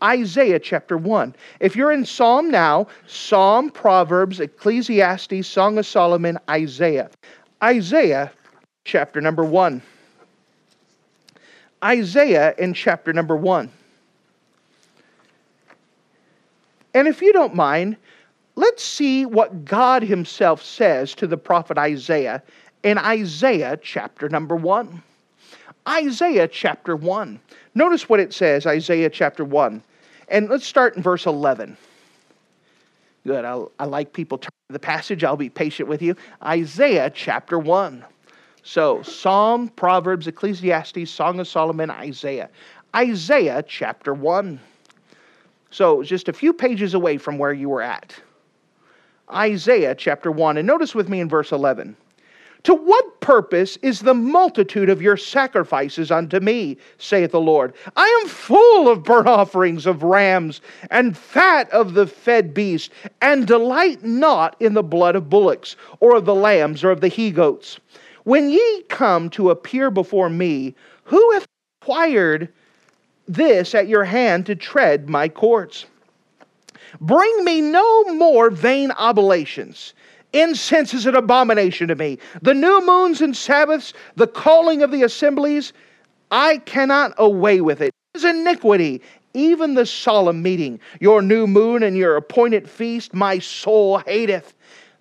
Isaiah 0.03 0.59
chapter 0.59 0.99
1. 0.99 1.35
If 1.61 1.77
you're 1.77 1.93
in 1.93 2.05
Psalm 2.05 2.51
now, 2.51 2.89
Psalm, 3.07 3.71
Proverbs, 3.71 4.41
Ecclesiastes, 4.41 5.47
Song 5.47 5.79
of 5.79 5.87
Solomon, 5.87 6.39
Isaiah. 6.51 7.09
Isaiah 7.63 8.33
chapter 8.85 9.21
number 9.21 9.45
1. 9.45 9.81
Isaiah 11.85 12.55
in 12.59 12.75
chapter 12.75 13.13
number 13.13 13.37
1. 13.37 13.71
And 16.95 17.09
if 17.09 17.23
you 17.23 17.33
don't 17.33 17.55
mind, 17.55 17.97
let's 18.57 18.83
see 18.83 19.25
what 19.25 19.65
God 19.65 20.03
Himself 20.03 20.63
says 20.63 21.15
to 21.15 21.29
the 21.29 21.37
prophet 21.37 21.79
Isaiah 21.79 22.43
in 22.83 22.99
Isaiah 22.99 23.79
chapter 23.81 24.29
number 24.29 24.57
1. 24.57 25.03
Isaiah 25.89 26.49
chapter 26.49 26.95
1. 26.95 27.41
Notice 27.75 28.09
what 28.09 28.21
it 28.21 28.33
says, 28.33 28.67
Isaiah 28.67 29.11
chapter 29.11 29.45
1. 29.45 29.83
And 30.29 30.49
let's 30.49 30.67
start 30.67 30.97
in 30.97 31.03
verse 31.03 31.27
11. 31.27 31.77
Good. 33.25 33.45
I'll, 33.45 33.71
i 33.79 33.85
like 33.85 34.13
people 34.13 34.39
turn 34.39 34.51
to 34.69 34.73
the 34.73 34.79
passage. 34.79 35.25
I'll 35.25 35.37
be 35.37 35.51
patient 35.51 35.89
with 35.89 36.03
you. 36.03 36.17
Isaiah 36.43 37.11
chapter 37.11 37.59
1. 37.59 38.05
So, 38.65 39.03
Psalm, 39.03 39.69
Proverbs, 39.69 40.29
Ecclesiastes, 40.29 41.11
Song 41.11 41.41
of 41.41 41.49
Solomon, 41.49 41.91
Isaiah. 41.91 42.49
Isaiah 42.95 43.63
chapter 43.67 44.15
1. 44.15 44.61
So, 45.71 46.03
just 46.03 46.29
a 46.29 46.33
few 46.33 46.53
pages 46.53 46.95
away 46.95 47.17
from 47.17 47.39
where 47.39 47.53
you 47.53 47.69
were 47.69 47.83
at. 47.83 48.15
Isaiah 49.33 49.95
chapter 49.95 50.31
1. 50.31 50.59
And 50.59 50.67
notice 50.67 50.95
with 50.95 51.09
me 51.09 51.21
in 51.21 51.29
verse 51.29 51.51
11. 51.51 51.97
To 52.65 52.75
what 52.75 53.12
purpose 53.23 53.79
is 53.81 54.01
the 54.01 54.13
multitude 54.13 54.91
of 54.91 55.01
your 55.01 55.17
sacrifices 55.17 56.11
unto 56.11 56.41
me, 56.41 56.77
saith 56.99 57.31
the 57.31 57.41
Lord? 57.41 57.73
I 57.97 58.21
am 58.21 58.29
full 58.29 58.91
of 58.91 59.05
burnt 59.05 59.29
offerings 59.29 59.87
of 59.87 60.03
rams 60.03 60.61
and 60.91 61.17
fat 61.17 61.71
of 61.71 61.95
the 61.95 62.07
fed 62.07 62.53
beast, 62.53 62.91
and 63.23 63.47
delight 63.47 64.05
not 64.05 64.57
in 64.61 64.75
the 64.75 64.83
blood 64.83 65.17
of 65.17 65.31
bullocks, 65.31 65.77
or 66.01 66.17
of 66.17 66.27
the 66.27 66.35
lambs, 66.35 66.85
or 66.85 66.91
of 66.91 67.01
the 67.01 67.09
he 67.09 67.31
goats. 67.31 67.79
When 68.25 68.51
ye 68.51 68.83
come 68.89 69.31
to 69.31 69.51
appear 69.51 69.91
before 69.91 70.29
me, 70.29 70.75
who 71.05 71.33
hath 71.33 71.47
acquired 71.81 72.53
this 73.27 73.75
at 73.75 73.89
your 73.89 74.05
hand 74.05 74.47
to 74.47 74.55
tread 74.55 75.09
my 75.09 75.29
courts? 75.29 75.87
Bring 77.01 77.45
me 77.45 77.61
no 77.61 78.05
more 78.05 78.51
vain 78.51 78.91
oblations. 78.93 79.95
Incense 80.33 80.95
is 80.95 81.07
an 81.07 81.15
abomination 81.15 81.89
to 81.89 81.95
me. 81.95 82.19
The 82.41 82.55
new 82.55 82.85
moons 82.87 83.21
and 83.21 83.37
Sabbaths, 83.37 83.93
the 84.17 84.27
calling 84.27 84.83
of 84.83 84.91
the 84.91 85.03
assemblies, 85.03 85.73
I 86.31 86.59
cannot 86.59 87.13
away 87.19 87.61
with 87.61 87.83
it. 87.83 87.93
It 88.15 88.19
is 88.19 88.25
iniquity, 88.25 89.03
even 89.35 89.75
the 89.75 89.87
solemn 89.87 90.43
meeting. 90.43 90.81
Your 91.01 91.21
new 91.21 91.47
moon 91.47 91.83
and 91.83 91.97
your 91.97 92.17
appointed 92.17 92.69
feast, 92.69 93.13
my 93.13 93.39
soul 93.39 93.99
hateth. 93.99 94.55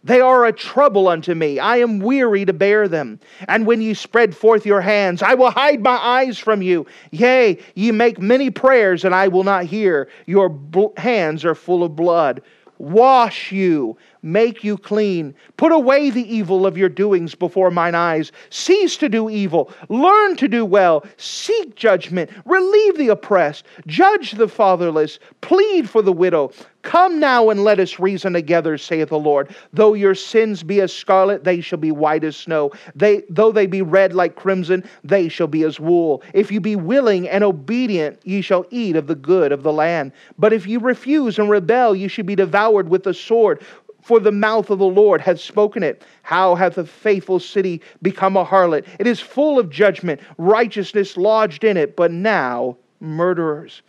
They 0.03 0.19
are 0.19 0.45
a 0.45 0.51
trouble 0.51 1.07
unto 1.07 1.35
me. 1.35 1.59
I 1.59 1.77
am 1.77 1.99
weary 1.99 2.43
to 2.45 2.53
bear 2.53 2.87
them. 2.87 3.19
And 3.47 3.67
when 3.67 3.81
ye 3.81 3.93
spread 3.93 4.35
forth 4.35 4.65
your 4.65 4.81
hands, 4.81 5.21
I 5.21 5.35
will 5.35 5.51
hide 5.51 5.81
my 5.81 5.95
eyes 5.95 6.39
from 6.39 6.63
you. 6.63 6.87
Yea, 7.11 7.59
ye 7.75 7.91
make 7.91 8.19
many 8.19 8.49
prayers, 8.49 9.05
and 9.05 9.13
I 9.13 9.27
will 9.27 9.43
not 9.43 9.65
hear. 9.65 10.09
Your 10.25 10.49
bl- 10.49 10.87
hands 10.97 11.45
are 11.45 11.53
full 11.53 11.83
of 11.83 11.95
blood. 11.95 12.41
Wash 12.81 13.51
you 13.51 13.95
make 14.23 14.63
you 14.63 14.75
clean. 14.75 15.35
Put 15.57 15.71
away 15.71 16.09
the 16.09 16.33
evil 16.33 16.65
of 16.65 16.77
your 16.77 16.89
doings 16.89 17.35
before 17.35 17.69
mine 17.69 17.93
eyes. 17.93 18.31
Cease 18.49 18.97
to 18.97 19.07
do 19.07 19.29
evil. 19.29 19.71
Learn 19.89 20.35
to 20.37 20.47
do 20.47 20.65
well. 20.65 21.05
Seek 21.17 21.75
judgment. 21.75 22.31
Relieve 22.45 22.97
the 22.97 23.09
oppressed. 23.09 23.65
Judge 23.85 24.31
the 24.31 24.47
fatherless. 24.47 25.19
Plead 25.41 25.89
for 25.89 26.01
the 26.01 26.11
widow. 26.11 26.51
Come 26.83 27.19
now 27.19 27.49
and 27.49 27.63
let 27.63 27.79
us 27.79 27.99
reason 27.99 28.33
together, 28.33 28.77
saith 28.77 29.09
the 29.09 29.19
Lord. 29.19 29.53
Though 29.71 29.93
your 29.93 30.15
sins 30.15 30.63
be 30.63 30.81
as 30.81 30.93
scarlet, 30.93 31.43
they 31.43 31.61
shall 31.61 31.77
be 31.77 31.91
white 31.91 32.23
as 32.23 32.35
snow. 32.35 32.71
They, 32.95 33.23
though 33.29 33.51
they 33.51 33.67
be 33.67 33.81
red 33.81 34.13
like 34.13 34.35
crimson, 34.35 34.83
they 35.03 35.29
shall 35.29 35.47
be 35.47 35.63
as 35.63 35.79
wool. 35.79 36.23
If 36.33 36.51
you 36.51 36.59
be 36.59 36.75
willing 36.75 37.29
and 37.29 37.43
obedient, 37.43 38.19
ye 38.23 38.41
shall 38.41 38.65
eat 38.71 38.95
of 38.95 39.07
the 39.07 39.15
good 39.15 39.51
of 39.51 39.63
the 39.63 39.73
land. 39.73 40.11
But 40.39 40.53
if 40.53 40.65
you 40.65 40.79
refuse 40.79 41.37
and 41.37 41.49
rebel, 41.49 41.95
ye 41.95 42.07
shall 42.07 42.25
be 42.25 42.35
devoured 42.35 42.89
with 42.89 43.03
the 43.03 43.13
sword 43.13 43.61
for 44.01 44.19
the 44.19 44.31
mouth 44.31 44.69
of 44.69 44.79
the 44.79 44.85
Lord 44.85 45.21
hath 45.21 45.39
spoken 45.39 45.83
it. 45.83 46.03
How 46.23 46.55
hath 46.55 46.75
the 46.75 46.85
faithful 46.85 47.39
city 47.39 47.81
become 48.01 48.35
a 48.35 48.43
harlot? 48.43 48.85
It 48.99 49.07
is 49.07 49.19
full 49.19 49.59
of 49.59 49.69
judgment, 49.69 50.21
righteousness 50.37 51.17
lodged 51.17 51.63
in 51.63 51.77
it, 51.77 51.95
but 51.95 52.11
now 52.11 52.77
murderers. 53.01 53.81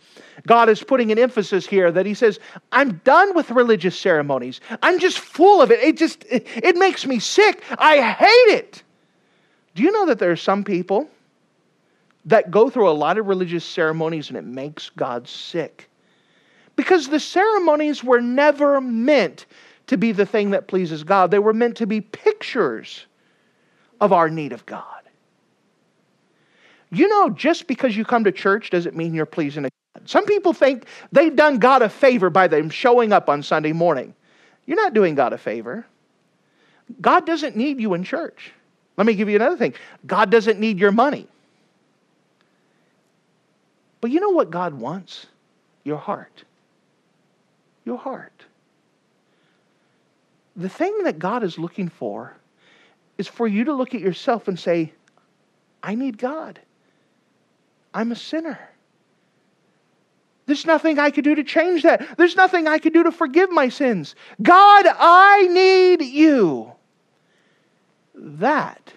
God 0.47 0.69
is 0.69 0.83
putting 0.83 1.11
an 1.11 1.19
emphasis 1.19 1.65
here 1.65 1.91
that 1.91 2.05
He 2.05 2.13
says, 2.13 2.39
I'm 2.71 2.97
done 3.03 3.35
with 3.35 3.51
religious 3.51 3.97
ceremonies. 3.97 4.59
I'm 4.81 4.99
just 4.99 5.19
full 5.19 5.61
of 5.61 5.71
it. 5.71 5.79
It 5.79 5.97
just, 5.97 6.25
it, 6.29 6.75
makes 6.75 7.05
me 7.05 7.19
sick. 7.19 7.63
I 7.77 8.01
hate 8.01 8.55
it. 8.55 8.83
Do 9.75 9.83
you 9.83 9.91
know 9.91 10.05
that 10.07 10.19
there 10.19 10.31
are 10.31 10.35
some 10.35 10.63
people 10.63 11.07
that 12.25 12.51
go 12.51 12.69
through 12.69 12.89
a 12.89 12.91
lot 12.91 13.17
of 13.17 13.27
religious 13.27 13.65
ceremonies 13.65 14.29
and 14.29 14.37
it 14.37 14.45
makes 14.45 14.89
God 14.89 15.27
sick? 15.27 15.89
Because 16.75 17.07
the 17.07 17.19
ceremonies 17.19 18.03
were 18.03 18.21
never 18.21 18.81
meant 18.81 19.45
to 19.87 19.97
be 19.97 20.11
the 20.11 20.25
thing 20.25 20.51
that 20.51 20.67
pleases 20.67 21.03
God. 21.03 21.29
They 21.31 21.39
were 21.39 21.53
meant 21.53 21.77
to 21.77 21.87
be 21.87 22.01
pictures 22.01 23.05
of 24.01 24.11
our 24.11 24.29
need 24.29 24.53
of 24.53 24.65
God. 24.65 24.92
You 26.93 27.07
know, 27.07 27.29
just 27.29 27.67
because 27.67 27.97
you 27.97 28.05
come 28.05 28.23
to 28.25 28.31
church 28.31 28.69
doesn't 28.69 28.95
mean 28.95 29.13
you're 29.13 29.25
pleasing 29.25 29.63
God. 29.63 29.71
Some 30.05 30.25
people 30.25 30.53
think 30.53 30.85
they've 31.11 31.35
done 31.35 31.57
God 31.57 31.81
a 31.81 31.89
favor 31.89 32.29
by 32.29 32.47
them 32.47 32.69
showing 32.69 33.11
up 33.11 33.29
on 33.29 33.43
Sunday 33.43 33.73
morning. 33.73 34.13
You're 34.65 34.77
not 34.77 34.93
doing 34.93 35.15
God 35.15 35.33
a 35.33 35.37
favor. 35.37 35.85
God 37.01 37.25
doesn't 37.25 37.55
need 37.55 37.79
you 37.79 37.93
in 37.93 38.03
church. 38.03 38.51
Let 38.97 39.07
me 39.07 39.15
give 39.15 39.29
you 39.29 39.35
another 39.35 39.57
thing 39.57 39.73
God 40.05 40.29
doesn't 40.29 40.59
need 40.59 40.79
your 40.79 40.91
money. 40.91 41.27
But 44.01 44.11
you 44.11 44.19
know 44.19 44.29
what 44.29 44.51
God 44.51 44.73
wants? 44.73 45.27
Your 45.83 45.97
heart. 45.97 46.43
Your 47.85 47.97
heart 47.97 48.45
the 50.55 50.69
thing 50.69 51.03
that 51.03 51.19
God 51.19 51.43
is 51.43 51.57
looking 51.57 51.89
for 51.89 52.35
is 53.17 53.27
for 53.27 53.47
you 53.47 53.63
to 53.65 53.73
look 53.73 53.95
at 53.95 54.01
yourself 54.01 54.47
and 54.47 54.59
say, 54.59 54.93
I 55.81 55.95
need 55.95 56.17
God. 56.17 56.59
I'm 57.93 58.11
a 58.11 58.15
sinner. 58.15 58.59
There's 60.45 60.65
nothing 60.65 60.99
I 60.99 61.09
could 61.09 61.23
do 61.23 61.35
to 61.35 61.43
change 61.43 61.83
that. 61.83 62.17
There's 62.17 62.35
nothing 62.35 62.67
I 62.67 62.77
could 62.77 62.93
do 62.93 63.03
to 63.03 63.11
forgive 63.11 63.49
my 63.49 63.69
sins. 63.69 64.15
God, 64.41 64.85
I 64.87 65.47
need 65.47 66.01
you. 66.01 66.71
That 68.15 68.93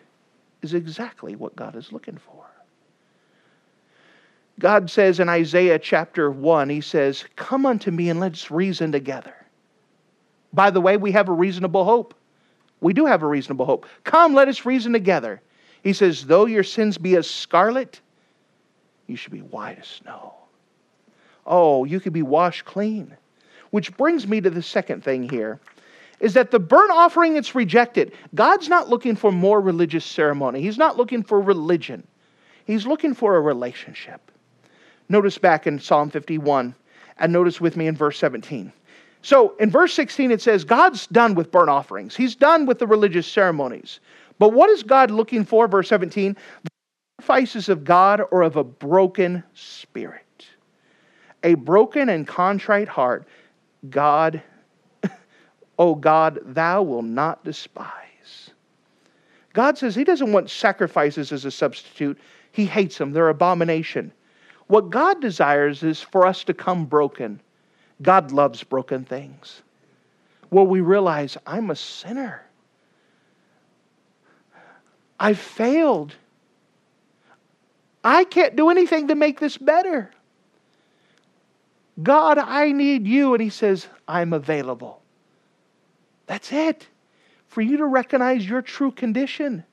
is 0.62 0.74
exactly 0.74 1.36
what 1.36 1.54
God 1.54 1.76
is 1.76 1.92
looking 1.92 2.18
for. 2.18 2.44
God 4.58 4.90
says 4.90 5.20
in 5.20 5.28
Isaiah 5.28 5.78
chapter 5.78 6.30
1, 6.30 6.68
He 6.68 6.80
says, 6.80 7.24
Come 7.36 7.66
unto 7.66 7.90
me 7.90 8.08
and 8.08 8.18
let's 8.18 8.50
reason 8.50 8.90
together. 8.90 9.34
By 10.52 10.70
the 10.70 10.80
way, 10.80 10.96
we 10.96 11.12
have 11.12 11.28
a 11.28 11.32
reasonable 11.32 11.84
hope. 11.84 12.14
We 12.80 12.92
do 12.92 13.06
have 13.06 13.22
a 13.22 13.26
reasonable 13.26 13.66
hope. 13.66 13.86
Come, 14.04 14.34
let 14.34 14.48
us 14.48 14.64
reason 14.64 14.92
together. 14.92 15.42
He 15.82 15.92
says, 15.92 16.26
Though 16.26 16.46
your 16.46 16.64
sins 16.64 16.98
be 16.98 17.16
as 17.16 17.28
scarlet, 17.28 18.00
you 19.06 19.16
should 19.16 19.32
be 19.32 19.40
white 19.40 19.78
as 19.78 19.86
snow. 19.86 20.34
Oh, 21.46 21.84
you 21.84 22.00
could 22.00 22.12
be 22.12 22.22
washed 22.22 22.64
clean. 22.64 23.16
Which 23.70 23.96
brings 23.96 24.26
me 24.26 24.40
to 24.40 24.50
the 24.50 24.62
second 24.62 25.04
thing 25.04 25.28
here 25.28 25.60
is 26.18 26.34
that 26.34 26.50
the 26.50 26.58
burnt 26.58 26.90
offering 26.90 27.36
it's 27.36 27.54
rejected. 27.54 28.12
God's 28.34 28.68
not 28.68 28.88
looking 28.88 29.16
for 29.16 29.30
more 29.30 29.60
religious 29.60 30.04
ceremony. 30.04 30.62
He's 30.62 30.78
not 30.78 30.96
looking 30.96 31.22
for 31.22 31.40
religion. 31.40 32.06
He's 32.64 32.86
looking 32.86 33.14
for 33.14 33.36
a 33.36 33.40
relationship. 33.40 34.30
Notice 35.08 35.38
back 35.38 35.66
in 35.66 35.78
Psalm 35.78 36.10
51 36.10 36.74
and 37.18 37.32
notice 37.32 37.60
with 37.60 37.76
me 37.76 37.86
in 37.86 37.96
verse 37.96 38.18
17. 38.18 38.72
So 39.22 39.56
in 39.58 39.70
verse 39.70 39.92
16, 39.94 40.30
it 40.30 40.40
says, 40.40 40.64
God's 40.64 41.06
done 41.08 41.34
with 41.34 41.50
burnt 41.50 41.70
offerings, 41.70 42.16
He's 42.16 42.34
done 42.34 42.66
with 42.66 42.78
the 42.78 42.86
religious 42.86 43.26
ceremonies. 43.26 44.00
But 44.38 44.52
what 44.52 44.70
is 44.70 44.82
God 44.82 45.10
looking 45.10 45.44
for? 45.44 45.66
Verse 45.66 45.88
17, 45.88 46.36
the 46.62 46.70
sacrifices 47.18 47.68
of 47.68 47.84
God 47.84 48.20
or 48.30 48.42
of 48.42 48.56
a 48.56 48.64
broken 48.64 49.42
spirit. 49.54 50.22
A 51.42 51.54
broken 51.54 52.08
and 52.08 52.26
contrite 52.26 52.88
heart, 52.88 53.26
God, 53.88 54.42
oh 55.78 55.94
God, 55.94 56.40
thou 56.44 56.82
will 56.82 57.02
not 57.02 57.44
despise. 57.44 58.50
God 59.54 59.78
says 59.78 59.94
He 59.94 60.04
doesn't 60.04 60.32
want 60.32 60.50
sacrifices 60.50 61.32
as 61.32 61.44
a 61.44 61.50
substitute. 61.50 62.18
He 62.52 62.66
hates 62.66 62.98
them. 62.98 63.12
They're 63.12 63.28
abomination. 63.28 64.12
What 64.66 64.90
God 64.90 65.20
desires 65.20 65.82
is 65.82 66.02
for 66.02 66.26
us 66.26 66.44
to 66.44 66.54
come 66.54 66.84
broken 66.84 67.40
God 68.02 68.30
loves 68.30 68.62
broken 68.62 69.06
things. 69.06 69.62
Where 70.50 70.64
we 70.64 70.82
realize 70.82 71.38
I'm 71.46 71.70
a 71.70 71.76
sinner. 71.76 72.44
I've 75.18 75.38
failed. 75.38 76.14
I 78.06 78.22
can't 78.22 78.54
do 78.54 78.70
anything 78.70 79.08
to 79.08 79.16
make 79.16 79.40
this 79.40 79.58
better. 79.58 80.12
God, 82.00 82.38
I 82.38 82.70
need 82.70 83.04
you. 83.04 83.34
And 83.34 83.42
He 83.42 83.50
says, 83.50 83.88
I'm 84.06 84.32
available. 84.32 85.02
That's 86.26 86.52
it. 86.52 86.86
For 87.48 87.62
you 87.62 87.78
to 87.78 87.84
recognize 87.84 88.48
your 88.48 88.62
true 88.62 88.92
condition 88.92 89.64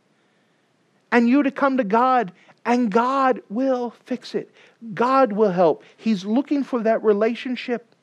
and 1.11 1.29
you 1.29 1.43
to 1.43 1.51
come 1.51 1.77
to 1.77 1.83
God, 1.83 2.31
and 2.65 2.91
God 2.91 3.43
will 3.49 3.91
fix 4.05 4.33
it. 4.33 4.49
God 4.95 5.33
will 5.33 5.51
help. 5.51 5.83
He's 5.97 6.25
looking 6.25 6.63
for 6.63 6.81
that 6.81 7.03
relationship. 7.03 7.93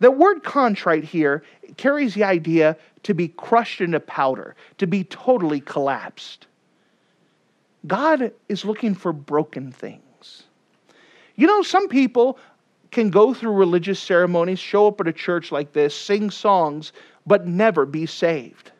The 0.00 0.10
word 0.10 0.44
contrite 0.44 1.04
here 1.04 1.42
carries 1.78 2.12
the 2.12 2.24
idea 2.24 2.76
to 3.04 3.14
be 3.14 3.28
crushed 3.28 3.80
into 3.80 3.98
powder, 3.98 4.56
to 4.76 4.86
be 4.86 5.04
totally 5.04 5.60
collapsed. 5.60 6.48
God 7.86 8.32
is 8.48 8.64
looking 8.64 8.94
for 8.94 9.12
broken 9.12 9.72
things. 9.72 10.44
You 11.36 11.46
know, 11.46 11.62
some 11.62 11.88
people 11.88 12.38
can 12.90 13.10
go 13.10 13.34
through 13.34 13.52
religious 13.52 13.98
ceremonies, 14.00 14.58
show 14.58 14.86
up 14.88 15.00
at 15.00 15.08
a 15.08 15.12
church 15.12 15.50
like 15.50 15.72
this, 15.72 15.94
sing 15.94 16.30
songs, 16.30 16.92
but 17.26 17.46
never 17.46 17.86
be 17.86 18.06
saved. 18.06 18.70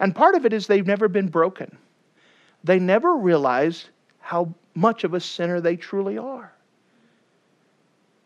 And 0.00 0.14
part 0.14 0.34
of 0.34 0.46
it 0.46 0.52
is 0.52 0.66
they've 0.66 0.86
never 0.86 1.08
been 1.08 1.28
broken. 1.28 1.76
they 2.64 2.78
never 2.78 3.16
realized 3.16 3.88
how 4.20 4.52
much 4.74 5.04
of 5.04 5.14
a 5.14 5.20
sinner 5.20 5.60
they 5.60 5.76
truly 5.76 6.18
are. 6.18 6.52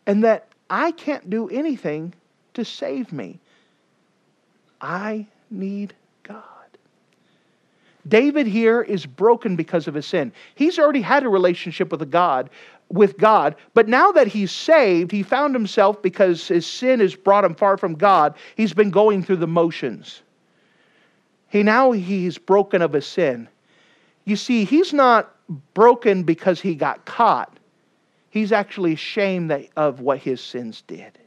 And 0.05 0.23
that 0.23 0.47
I 0.69 0.91
can't 0.91 1.29
do 1.29 1.49
anything 1.49 2.13
to 2.55 2.65
save 2.65 3.11
me. 3.13 3.39
I 4.81 5.27
need. 5.49 5.93
David 8.07 8.47
here 8.47 8.81
is 8.81 9.05
broken 9.05 9.55
because 9.55 9.87
of 9.87 9.93
his 9.93 10.05
sin. 10.05 10.31
He's 10.55 10.77
already 10.77 11.01
had 11.01 11.23
a 11.23 11.29
relationship 11.29 11.91
with 11.91 12.01
a 12.01 12.07
God, 12.07 12.49
with 12.89 13.17
God, 13.17 13.55
but 13.73 13.87
now 13.87 14.11
that 14.11 14.27
he's 14.27 14.51
saved, 14.51 15.11
he 15.11 15.23
found 15.23 15.55
himself 15.55 16.01
because 16.01 16.47
his 16.47 16.67
sin 16.67 16.99
has 16.99 17.15
brought 17.15 17.45
him 17.45 17.55
far 17.55 17.77
from 17.77 17.95
God, 17.95 18.35
he's 18.55 18.73
been 18.73 18.91
going 18.91 19.23
through 19.23 19.37
the 19.37 19.47
motions. 19.47 20.21
He 21.47 21.63
now 21.63 21.91
he's 21.91 22.37
broken 22.37 22.81
of 22.81 22.93
his 22.93 23.05
sin. 23.05 23.47
You 24.25 24.35
see, 24.35 24.65
he's 24.65 24.93
not 24.93 25.33
broken 25.73 26.23
because 26.23 26.59
he 26.59 26.75
got 26.75 27.05
caught. 27.05 27.57
He's 28.29 28.51
actually 28.51 28.93
ashamed 28.93 29.69
of 29.75 29.99
what 29.99 30.17
his 30.17 30.41
sins 30.41 30.83
did. 30.87 31.17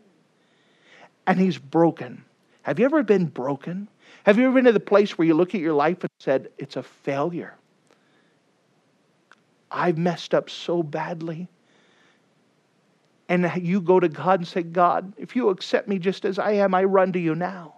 And 1.27 1.39
he's 1.39 1.59
broken. 1.59 2.25
Have 2.63 2.81
you 2.81 2.85
ever 2.85 3.03
been 3.05 3.27
broken? 3.27 3.89
Have 4.25 4.39
you 4.39 4.47
ever 4.47 4.55
been 4.55 4.65
to 4.65 4.73
the 4.73 4.81
place 4.81 5.17
where 5.17 5.27
you 5.27 5.35
look 5.35 5.55
at 5.55 5.61
your 5.61 5.75
life 5.75 6.03
and 6.03 6.11
said, 6.19 6.49
it's 6.59 6.77
a 6.77 6.83
failure? 6.83 7.55
I've 9.71 9.99
messed 9.99 10.35
up 10.35 10.51
so 10.51 10.83
badly. 10.83 11.49
And 13.29 13.51
you 13.61 13.81
go 13.81 13.99
to 14.01 14.09
God 14.09 14.41
and 14.41 14.49
say, 14.49 14.63
God, 14.63 15.13
if 15.17 15.35
you 15.35 15.49
accept 15.49 15.89
me 15.89 15.99
just 15.99 16.25
as 16.25 16.39
I 16.39 16.53
am, 16.53 16.75
I 16.75 16.85
run 16.85 17.13
to 17.13 17.19
you 17.19 17.35
now. 17.35 17.75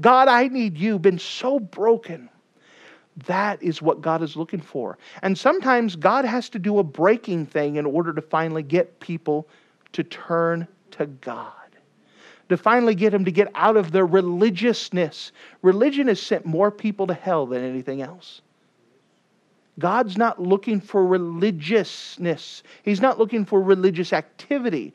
God, 0.00 0.28
I 0.28 0.48
need 0.48 0.76
you. 0.76 0.98
Been 0.98 1.18
so 1.18 1.60
broken. 1.60 2.28
That 3.26 3.62
is 3.62 3.80
what 3.80 4.00
God 4.00 4.22
is 4.22 4.34
looking 4.34 4.60
for. 4.60 4.98
And 5.22 5.38
sometimes 5.38 5.94
God 5.94 6.24
has 6.24 6.48
to 6.50 6.58
do 6.58 6.80
a 6.80 6.82
breaking 6.82 7.46
thing 7.46 7.76
in 7.76 7.86
order 7.86 8.12
to 8.12 8.20
finally 8.20 8.64
get 8.64 8.98
people 8.98 9.48
to 9.92 10.02
turn 10.02 10.66
to 10.92 11.06
God 11.06 11.63
to 12.48 12.56
finally 12.56 12.94
get 12.94 13.10
them 13.10 13.24
to 13.24 13.30
get 13.30 13.50
out 13.54 13.76
of 13.76 13.92
their 13.92 14.06
religiousness. 14.06 15.32
Religion 15.62 16.08
has 16.08 16.20
sent 16.20 16.44
more 16.44 16.70
people 16.70 17.06
to 17.06 17.14
hell 17.14 17.46
than 17.46 17.62
anything 17.62 18.02
else. 18.02 18.42
God's 19.78 20.16
not 20.16 20.40
looking 20.40 20.80
for 20.80 21.04
religiousness, 21.04 22.62
He's 22.82 23.00
not 23.00 23.18
looking 23.18 23.44
for 23.44 23.60
religious 23.60 24.12
activity. 24.12 24.92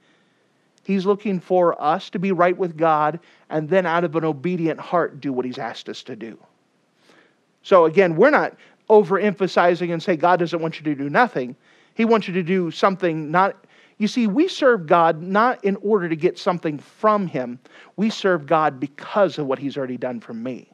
He's 0.83 1.05
looking 1.05 1.39
for 1.39 1.79
us 1.79 2.09
to 2.09 2.19
be 2.19 2.31
right 2.31 2.57
with 2.57 2.75
God 2.75 3.19
and 3.51 3.69
then, 3.69 3.85
out 3.85 4.03
of 4.03 4.15
an 4.15 4.23
obedient 4.23 4.79
heart, 4.79 5.21
do 5.21 5.31
what 5.31 5.45
He's 5.45 5.59
asked 5.59 5.88
us 5.88 6.01
to 6.03 6.15
do. 6.15 6.38
So, 7.62 7.85
again, 7.85 8.15
we're 8.15 8.31
not 8.31 8.55
overemphasizing 8.89 9.93
and 9.93 10.01
say 10.01 10.15
God 10.15 10.39
doesn't 10.39 10.59
want 10.59 10.79
you 10.79 10.83
to 10.85 10.95
do 10.95 11.09
nothing. 11.09 11.55
He 11.93 12.05
wants 12.05 12.27
you 12.27 12.33
to 12.33 12.43
do 12.43 12.71
something 12.71 13.29
not 13.29 13.55
you 13.99 14.07
see, 14.07 14.27
we 14.27 14.47
serve 14.47 14.88
God 14.88 15.21
not 15.21 15.63
in 15.63 15.75
order 15.77 16.07
to 16.09 16.15
get 16.15 16.39
something 16.39 16.79
from 16.79 17.27
Him. 17.27 17.59
We 17.97 18.09
serve 18.09 18.47
God 18.47 18.79
because 18.79 19.38
of 19.38 19.45
what 19.45 19.59
He's 19.59 19.77
already 19.77 19.97
done 19.97 20.21
for 20.21 20.33
me. 20.33 20.71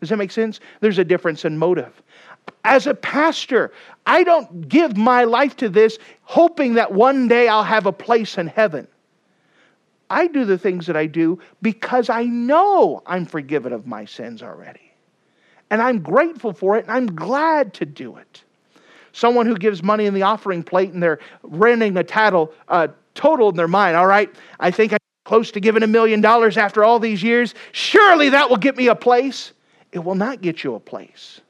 Does 0.00 0.08
that 0.08 0.16
make 0.16 0.32
sense? 0.32 0.60
There's 0.80 0.98
a 0.98 1.04
difference 1.04 1.44
in 1.44 1.58
motive. 1.58 2.02
As 2.64 2.86
a 2.86 2.94
pastor, 2.94 3.72
I 4.06 4.24
don't 4.24 4.66
give 4.68 4.96
my 4.96 5.24
life 5.24 5.56
to 5.58 5.68
this 5.68 5.98
hoping 6.22 6.74
that 6.74 6.92
one 6.92 7.28
day 7.28 7.48
I'll 7.48 7.62
have 7.62 7.86
a 7.86 7.92
place 7.92 8.38
in 8.38 8.46
heaven. 8.46 8.88
I 10.08 10.26
do 10.26 10.44
the 10.44 10.58
things 10.58 10.86
that 10.86 10.96
I 10.96 11.06
do 11.06 11.38
because 11.60 12.08
I 12.08 12.24
know 12.24 13.02
I'm 13.06 13.26
forgiven 13.26 13.72
of 13.72 13.86
my 13.86 14.04
sins 14.04 14.42
already. 14.42 14.92
And 15.70 15.82
I'm 15.82 16.00
grateful 16.00 16.52
for 16.52 16.76
it 16.76 16.84
and 16.84 16.92
I'm 16.92 17.14
glad 17.14 17.74
to 17.74 17.86
do 17.86 18.16
it 18.16 18.44
someone 19.14 19.46
who 19.46 19.56
gives 19.56 19.82
money 19.82 20.04
in 20.04 20.12
the 20.12 20.22
offering 20.22 20.62
plate 20.62 20.92
and 20.92 21.02
they're 21.02 21.20
renting 21.42 21.96
a 21.96 22.04
tattle, 22.04 22.52
uh, 22.68 22.88
total 23.14 23.48
in 23.48 23.56
their 23.56 23.68
mind. 23.68 23.96
All 23.96 24.06
right, 24.06 24.28
I 24.60 24.70
think 24.70 24.92
I'm 24.92 24.98
close 25.24 25.50
to 25.52 25.60
giving 25.60 25.82
a 25.82 25.86
million 25.86 26.20
dollars 26.20 26.58
after 26.58 26.84
all 26.84 26.98
these 26.98 27.22
years. 27.22 27.54
Surely 27.72 28.28
that 28.28 28.50
will 28.50 28.58
get 28.58 28.76
me 28.76 28.88
a 28.88 28.94
place. 28.94 29.52
It 29.92 30.00
will 30.00 30.16
not 30.16 30.42
get 30.42 30.64
you 30.64 30.74
a 30.74 30.80
place. 30.80 31.40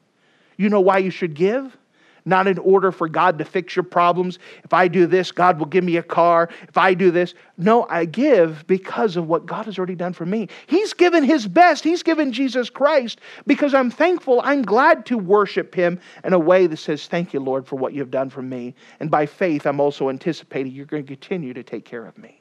You 0.58 0.68
know 0.68 0.80
why 0.80 0.98
you 0.98 1.10
should 1.10 1.34
give? 1.34 1.76
Not 2.24 2.46
in 2.46 2.58
order 2.58 2.90
for 2.90 3.08
God 3.08 3.38
to 3.38 3.44
fix 3.44 3.76
your 3.76 3.82
problems. 3.82 4.38
If 4.64 4.72
I 4.72 4.88
do 4.88 5.06
this, 5.06 5.30
God 5.30 5.58
will 5.58 5.66
give 5.66 5.84
me 5.84 5.96
a 5.96 6.02
car. 6.02 6.48
If 6.68 6.76
I 6.76 6.94
do 6.94 7.10
this, 7.10 7.34
no, 7.58 7.86
I 7.90 8.04
give 8.06 8.66
because 8.66 9.16
of 9.16 9.28
what 9.28 9.46
God 9.46 9.66
has 9.66 9.78
already 9.78 9.94
done 9.94 10.12
for 10.12 10.24
me. 10.24 10.48
He's 10.66 10.94
given 10.94 11.22
His 11.22 11.46
best, 11.46 11.84
He's 11.84 12.02
given 12.02 12.32
Jesus 12.32 12.70
Christ 12.70 13.20
because 13.46 13.74
I'm 13.74 13.90
thankful. 13.90 14.40
I'm 14.44 14.62
glad 14.62 15.04
to 15.06 15.18
worship 15.18 15.74
Him 15.74 16.00
in 16.24 16.32
a 16.32 16.38
way 16.38 16.66
that 16.66 16.78
says, 16.78 17.06
Thank 17.06 17.34
you, 17.34 17.40
Lord, 17.40 17.66
for 17.66 17.76
what 17.76 17.92
you've 17.92 18.10
done 18.10 18.30
for 18.30 18.42
me. 18.42 18.74
And 19.00 19.10
by 19.10 19.26
faith, 19.26 19.66
I'm 19.66 19.80
also 19.80 20.08
anticipating 20.08 20.72
you're 20.72 20.86
going 20.86 21.04
to 21.04 21.16
continue 21.16 21.52
to 21.52 21.62
take 21.62 21.84
care 21.84 22.06
of 22.06 22.16
me. 22.16 22.40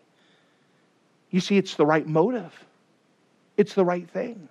You 1.30 1.40
see, 1.40 1.58
it's 1.58 1.76
the 1.76 1.86
right 1.86 2.08
motive, 2.08 2.54
it's 3.58 3.74
the 3.74 3.84
right 3.84 4.10
thing. 4.10 4.48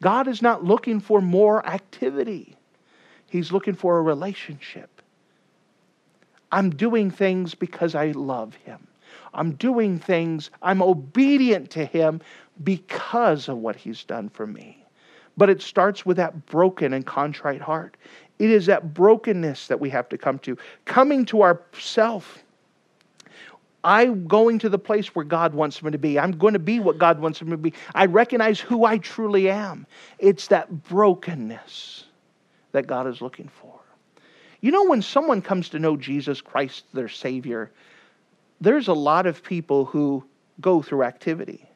God 0.00 0.28
is 0.28 0.42
not 0.42 0.64
looking 0.64 1.00
for 1.00 1.20
more 1.20 1.66
activity. 1.66 2.57
He's 3.28 3.52
looking 3.52 3.74
for 3.74 3.98
a 3.98 4.02
relationship. 4.02 5.02
I'm 6.50 6.70
doing 6.70 7.10
things 7.10 7.54
because 7.54 7.94
I 7.94 8.12
love 8.12 8.54
him. 8.54 8.86
I'm 9.34 9.52
doing 9.52 9.98
things, 9.98 10.50
I'm 10.62 10.82
obedient 10.82 11.70
to 11.72 11.84
him 11.84 12.20
because 12.64 13.48
of 13.48 13.58
what 13.58 13.76
he's 13.76 14.04
done 14.04 14.28
for 14.30 14.46
me. 14.46 14.84
But 15.36 15.50
it 15.50 15.62
starts 15.62 16.04
with 16.04 16.16
that 16.16 16.46
broken 16.46 16.92
and 16.92 17.06
contrite 17.06 17.60
heart. 17.60 17.96
It 18.38 18.50
is 18.50 18.66
that 18.66 18.94
brokenness 18.94 19.68
that 19.68 19.78
we 19.78 19.90
have 19.90 20.08
to 20.08 20.18
come 20.18 20.38
to, 20.40 20.56
coming 20.84 21.24
to 21.26 21.42
ourself. 21.42 22.42
I'm 23.84 24.26
going 24.26 24.58
to 24.60 24.68
the 24.68 24.78
place 24.78 25.14
where 25.14 25.24
God 25.24 25.54
wants 25.54 25.82
me 25.82 25.90
to 25.90 25.98
be. 25.98 26.18
I'm 26.18 26.32
going 26.32 26.54
to 26.54 26.58
be 26.58 26.80
what 26.80 26.98
God 26.98 27.20
wants 27.20 27.40
me 27.42 27.50
to 27.50 27.56
be. 27.56 27.74
I 27.94 28.06
recognize 28.06 28.58
who 28.58 28.84
I 28.84 28.98
truly 28.98 29.48
am. 29.48 29.86
It's 30.18 30.48
that 30.48 30.84
brokenness 30.84 32.04
that 32.78 32.86
God 32.86 33.08
is 33.08 33.20
looking 33.20 33.48
for. 33.60 33.80
You 34.60 34.70
know, 34.70 34.84
when 34.84 35.02
someone 35.02 35.42
comes 35.42 35.68
to 35.70 35.80
know 35.80 35.96
Jesus 35.96 36.40
Christ, 36.40 36.84
their 36.92 37.08
Savior, 37.08 37.72
there's 38.60 38.86
a 38.86 38.92
lot 38.92 39.26
of 39.26 39.42
people 39.42 39.84
who 39.84 40.24
go 40.60 40.80
through 40.80 41.02
activity. 41.02 41.68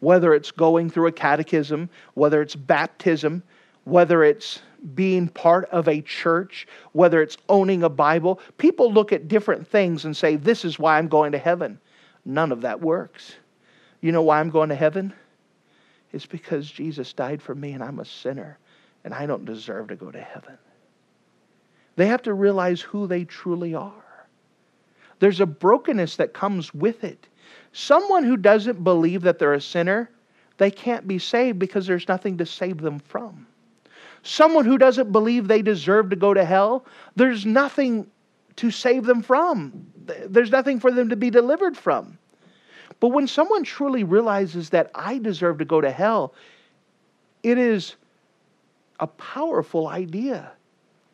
Whether 0.00 0.32
it's 0.32 0.50
going 0.50 0.88
through 0.88 1.08
a 1.08 1.12
catechism, 1.12 1.90
whether 2.14 2.40
it's 2.40 2.56
baptism, 2.56 3.42
whether 3.84 4.24
it's 4.24 4.60
being 4.94 5.28
part 5.28 5.66
of 5.66 5.86
a 5.86 6.00
church, 6.00 6.66
whether 6.92 7.20
it's 7.20 7.36
owning 7.50 7.82
a 7.82 7.90
Bible, 7.90 8.40
people 8.56 8.90
look 8.90 9.12
at 9.12 9.28
different 9.28 9.68
things 9.68 10.06
and 10.06 10.16
say, 10.16 10.36
This 10.36 10.64
is 10.64 10.78
why 10.78 10.96
I'm 10.96 11.08
going 11.08 11.32
to 11.32 11.38
heaven. 11.38 11.78
None 12.24 12.52
of 12.52 12.62
that 12.62 12.80
works. 12.80 13.34
You 14.00 14.12
know 14.12 14.22
why 14.22 14.40
I'm 14.40 14.50
going 14.50 14.70
to 14.70 14.74
heaven? 14.74 15.12
It's 16.10 16.26
because 16.26 16.70
Jesus 16.70 17.12
died 17.12 17.42
for 17.42 17.54
me 17.54 17.72
and 17.72 17.84
I'm 17.84 17.98
a 17.98 18.04
sinner 18.04 18.58
and 19.04 19.12
I 19.12 19.26
don't 19.26 19.44
deserve 19.44 19.88
to 19.88 19.96
go 19.96 20.10
to 20.10 20.20
heaven. 20.20 20.58
They 21.96 22.06
have 22.06 22.22
to 22.22 22.34
realize 22.34 22.80
who 22.80 23.06
they 23.06 23.24
truly 23.24 23.74
are. 23.74 24.26
There's 25.18 25.40
a 25.40 25.46
brokenness 25.46 26.16
that 26.16 26.32
comes 26.32 26.72
with 26.74 27.04
it. 27.04 27.28
Someone 27.72 28.24
who 28.24 28.36
doesn't 28.36 28.82
believe 28.82 29.22
that 29.22 29.38
they're 29.38 29.54
a 29.54 29.60
sinner, 29.60 30.10
they 30.58 30.70
can't 30.70 31.06
be 31.06 31.18
saved 31.18 31.58
because 31.58 31.86
there's 31.86 32.08
nothing 32.08 32.38
to 32.38 32.46
save 32.46 32.78
them 32.78 32.98
from. 32.98 33.46
Someone 34.22 34.64
who 34.64 34.78
doesn't 34.78 35.10
believe 35.12 35.48
they 35.48 35.62
deserve 35.62 36.10
to 36.10 36.16
go 36.16 36.32
to 36.32 36.44
hell, 36.44 36.86
there's 37.16 37.44
nothing 37.44 38.06
to 38.56 38.70
save 38.70 39.04
them 39.04 39.22
from. 39.22 39.86
There's 40.26 40.50
nothing 40.50 40.80
for 40.80 40.92
them 40.92 41.08
to 41.08 41.16
be 41.16 41.30
delivered 41.30 41.76
from. 41.76 42.18
But 43.00 43.08
when 43.08 43.26
someone 43.26 43.64
truly 43.64 44.04
realizes 44.04 44.70
that 44.70 44.90
I 44.94 45.18
deserve 45.18 45.58
to 45.58 45.64
go 45.64 45.80
to 45.80 45.90
hell, 45.90 46.34
it 47.42 47.58
is 47.58 47.96
a 49.02 49.06
powerful 49.08 49.88
idea. 49.88 50.52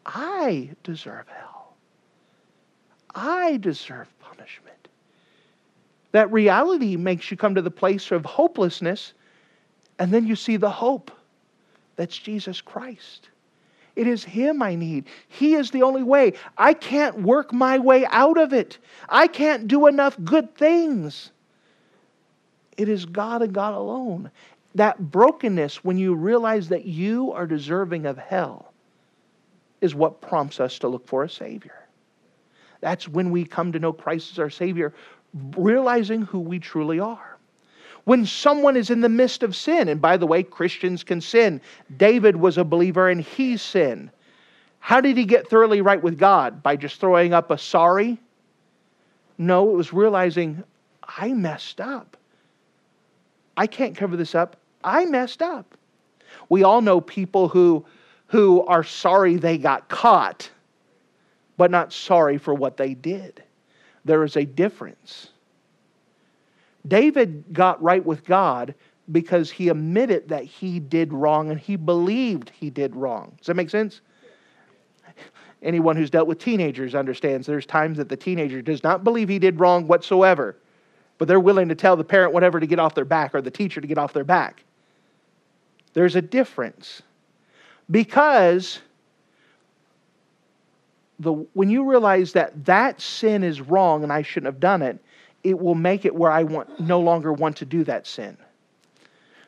I 0.04 0.70
deserve 0.84 1.26
hell. 1.26 1.74
I 3.14 3.56
deserve 3.56 4.06
punishment. 4.20 4.88
That 6.12 6.30
reality 6.30 6.96
makes 6.96 7.30
you 7.30 7.38
come 7.38 7.54
to 7.54 7.62
the 7.62 7.70
place 7.70 8.10
of 8.10 8.26
hopelessness, 8.26 9.14
and 9.98 10.12
then 10.12 10.26
you 10.26 10.36
see 10.36 10.58
the 10.58 10.70
hope. 10.70 11.10
That's 11.96 12.16
Jesus 12.16 12.60
Christ. 12.60 13.30
It 13.96 14.06
is 14.06 14.22
Him 14.22 14.62
I 14.62 14.74
need. 14.74 15.06
He 15.28 15.54
is 15.54 15.70
the 15.70 15.82
only 15.82 16.02
way. 16.02 16.34
I 16.58 16.74
can't 16.74 17.22
work 17.22 17.54
my 17.54 17.78
way 17.78 18.04
out 18.10 18.36
of 18.36 18.52
it. 18.52 18.76
I 19.08 19.28
can't 19.28 19.66
do 19.66 19.86
enough 19.86 20.14
good 20.24 20.54
things. 20.56 21.32
It 22.76 22.90
is 22.90 23.06
God 23.06 23.40
and 23.40 23.54
God 23.54 23.72
alone 23.72 24.30
that 24.78 25.10
brokenness, 25.10 25.84
when 25.84 25.98
you 25.98 26.14
realize 26.14 26.68
that 26.68 26.84
you 26.84 27.32
are 27.32 27.46
deserving 27.46 28.06
of 28.06 28.18
hell, 28.18 28.72
is 29.80 29.94
what 29.94 30.20
prompts 30.20 30.58
us 30.58 30.78
to 30.80 30.88
look 30.88 31.06
for 31.06 31.24
a 31.24 31.30
Savior. 31.30 31.86
That's 32.80 33.08
when 33.08 33.30
we 33.30 33.44
come 33.44 33.72
to 33.72 33.78
know 33.78 33.92
Christ 33.92 34.32
as 34.32 34.38
our 34.38 34.50
Savior, 34.50 34.94
realizing 35.56 36.22
who 36.22 36.40
we 36.40 36.58
truly 36.58 37.00
are. 37.00 37.36
When 38.04 38.24
someone 38.24 38.76
is 38.76 38.90
in 38.90 39.00
the 39.00 39.08
midst 39.08 39.42
of 39.42 39.54
sin, 39.54 39.88
and 39.88 40.00
by 40.00 40.16
the 40.16 40.26
way, 40.26 40.42
Christians 40.42 41.04
can 41.04 41.20
sin. 41.20 41.60
David 41.96 42.36
was 42.36 42.56
a 42.56 42.64
believer 42.64 43.10
and 43.10 43.20
he 43.20 43.56
sinned. 43.56 44.10
How 44.78 45.00
did 45.00 45.16
he 45.16 45.24
get 45.24 45.48
thoroughly 45.48 45.82
right 45.82 46.02
with 46.02 46.18
God? 46.18 46.62
By 46.62 46.76
just 46.76 47.00
throwing 47.00 47.34
up 47.34 47.50
a 47.50 47.58
sorry? 47.58 48.18
No, 49.36 49.70
it 49.70 49.74
was 49.74 49.92
realizing 49.92 50.64
I 51.02 51.32
messed 51.32 51.80
up. 51.80 52.16
I 53.56 53.66
can't 53.66 53.96
cover 53.96 54.16
this 54.16 54.34
up. 54.34 54.56
I 54.84 55.04
messed 55.06 55.42
up. 55.42 55.76
We 56.48 56.62
all 56.62 56.80
know 56.80 57.00
people 57.00 57.48
who, 57.48 57.84
who 58.26 58.64
are 58.66 58.84
sorry 58.84 59.36
they 59.36 59.58
got 59.58 59.88
caught, 59.88 60.50
but 61.56 61.70
not 61.70 61.92
sorry 61.92 62.38
for 62.38 62.54
what 62.54 62.76
they 62.76 62.94
did. 62.94 63.42
There 64.04 64.24
is 64.24 64.36
a 64.36 64.44
difference. 64.44 65.30
David 66.86 67.44
got 67.52 67.82
right 67.82 68.04
with 68.04 68.24
God 68.24 68.74
because 69.12 69.50
he 69.50 69.68
admitted 69.68 70.28
that 70.28 70.44
he 70.44 70.80
did 70.80 71.12
wrong 71.12 71.50
and 71.50 71.58
he 71.58 71.76
believed 71.76 72.50
he 72.50 72.70
did 72.70 72.94
wrong. 72.94 73.34
Does 73.38 73.46
that 73.46 73.54
make 73.54 73.70
sense? 73.70 74.00
Anyone 75.62 75.96
who's 75.96 76.10
dealt 76.10 76.28
with 76.28 76.38
teenagers 76.38 76.94
understands 76.94 77.46
there's 77.46 77.66
times 77.66 77.98
that 77.98 78.08
the 78.08 78.16
teenager 78.16 78.62
does 78.62 78.84
not 78.84 79.02
believe 79.02 79.28
he 79.28 79.38
did 79.38 79.58
wrong 79.58 79.86
whatsoever, 79.88 80.56
but 81.16 81.26
they're 81.26 81.40
willing 81.40 81.68
to 81.68 81.74
tell 81.74 81.96
the 81.96 82.04
parent 82.04 82.32
whatever 82.32 82.60
to 82.60 82.66
get 82.66 82.78
off 82.78 82.94
their 82.94 83.04
back 83.04 83.34
or 83.34 83.42
the 83.42 83.50
teacher 83.50 83.80
to 83.80 83.86
get 83.86 83.98
off 83.98 84.12
their 84.12 84.24
back. 84.24 84.62
There's 85.94 86.16
a 86.16 86.22
difference. 86.22 87.02
Because 87.90 88.80
the, 91.18 91.32
when 91.32 91.70
you 91.70 91.88
realize 91.88 92.32
that 92.32 92.64
that 92.66 93.00
sin 93.00 93.42
is 93.42 93.60
wrong 93.60 94.02
and 94.02 94.12
I 94.12 94.22
shouldn't 94.22 94.52
have 94.52 94.60
done 94.60 94.82
it, 94.82 94.98
it 95.44 95.58
will 95.58 95.74
make 95.74 96.04
it 96.04 96.14
where 96.14 96.30
I 96.30 96.42
want, 96.42 96.80
no 96.80 97.00
longer 97.00 97.32
want 97.32 97.56
to 97.58 97.64
do 97.64 97.84
that 97.84 98.06
sin. 98.06 98.36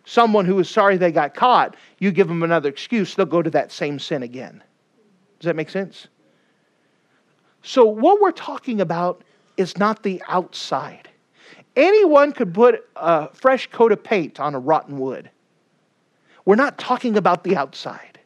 Someone 0.04 0.44
who 0.46 0.58
is 0.58 0.68
sorry 0.68 0.96
they 0.96 1.12
got 1.12 1.34
caught, 1.34 1.76
you 1.98 2.10
give 2.10 2.28
them 2.28 2.42
another 2.42 2.68
excuse, 2.68 3.14
they'll 3.14 3.26
go 3.26 3.42
to 3.42 3.50
that 3.50 3.70
same 3.70 3.98
sin 3.98 4.22
again. 4.22 4.62
Does 5.38 5.46
that 5.46 5.56
make 5.56 5.70
sense? 5.70 6.08
So, 7.62 7.84
what 7.84 8.20
we're 8.20 8.32
talking 8.32 8.80
about 8.80 9.22
is 9.56 9.76
not 9.76 10.02
the 10.02 10.22
outside. 10.28 11.08
Anyone 11.76 12.32
could 12.32 12.54
put 12.54 12.88
a 12.96 13.28
fresh 13.34 13.66
coat 13.68 13.92
of 13.92 14.02
paint 14.02 14.40
on 14.40 14.54
a 14.54 14.58
rotten 14.58 14.98
wood. 14.98 15.30
We're 16.50 16.56
not 16.56 16.78
talking 16.78 17.16
about 17.16 17.44
the 17.44 17.56
outside. 17.56 18.18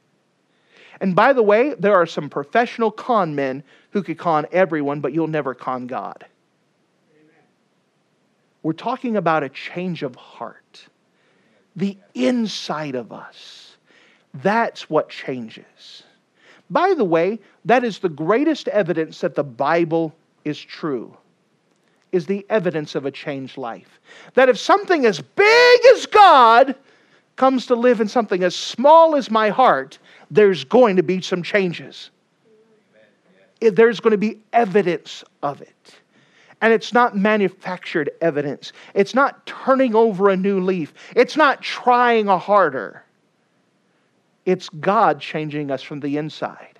And 0.98 1.14
by 1.14 1.34
the 1.34 1.42
way, 1.42 1.74
there 1.74 1.94
are 1.94 2.06
some 2.06 2.30
professional 2.30 2.90
con 2.90 3.34
men 3.34 3.62
who 3.90 4.02
could 4.02 4.16
con 4.16 4.46
everyone, 4.50 5.00
but 5.00 5.12
you'll 5.12 5.26
never 5.26 5.52
con 5.52 5.86
God. 5.86 6.24
We're 8.62 8.72
talking 8.72 9.18
about 9.18 9.42
a 9.42 9.50
change 9.50 10.02
of 10.02 10.14
heart. 10.14 10.88
The 11.76 11.98
inside 12.14 12.94
of 12.94 13.12
us. 13.12 13.76
That's 14.32 14.88
what 14.88 15.10
changes. 15.10 16.04
By 16.70 16.94
the 16.94 17.04
way, 17.04 17.40
that 17.66 17.84
is 17.84 17.98
the 17.98 18.08
greatest 18.08 18.68
evidence 18.68 19.20
that 19.20 19.34
the 19.34 19.44
Bible 19.44 20.14
is 20.46 20.58
true. 20.58 21.14
Is 22.10 22.24
the 22.24 22.46
evidence 22.48 22.94
of 22.94 23.04
a 23.04 23.10
changed 23.10 23.58
life. 23.58 24.00
That 24.32 24.48
if 24.48 24.58
something 24.58 25.04
as 25.04 25.20
big 25.20 25.80
as 25.92 26.06
God 26.06 26.74
comes 27.36 27.66
to 27.66 27.74
live 27.74 28.00
in 28.00 28.08
something 28.08 28.42
as 28.42 28.54
small 28.54 29.16
as 29.16 29.30
my 29.30 29.50
heart, 29.50 29.98
there's 30.30 30.64
going 30.64 30.96
to 30.96 31.02
be 31.02 31.20
some 31.20 31.42
changes. 31.42 32.10
There's 33.60 34.00
going 34.00 34.12
to 34.12 34.18
be 34.18 34.40
evidence 34.52 35.24
of 35.42 35.60
it. 35.60 35.94
And 36.60 36.72
it's 36.72 36.92
not 36.92 37.16
manufactured 37.16 38.10
evidence. 38.20 38.72
It's 38.94 39.14
not 39.14 39.44
turning 39.46 39.94
over 39.94 40.30
a 40.30 40.36
new 40.36 40.60
leaf. 40.60 40.94
It's 41.14 41.36
not 41.36 41.60
trying 41.62 42.28
a 42.28 42.38
harder. 42.38 43.04
It's 44.44 44.68
God 44.68 45.20
changing 45.20 45.70
us 45.70 45.82
from 45.82 46.00
the 46.00 46.16
inside. 46.16 46.78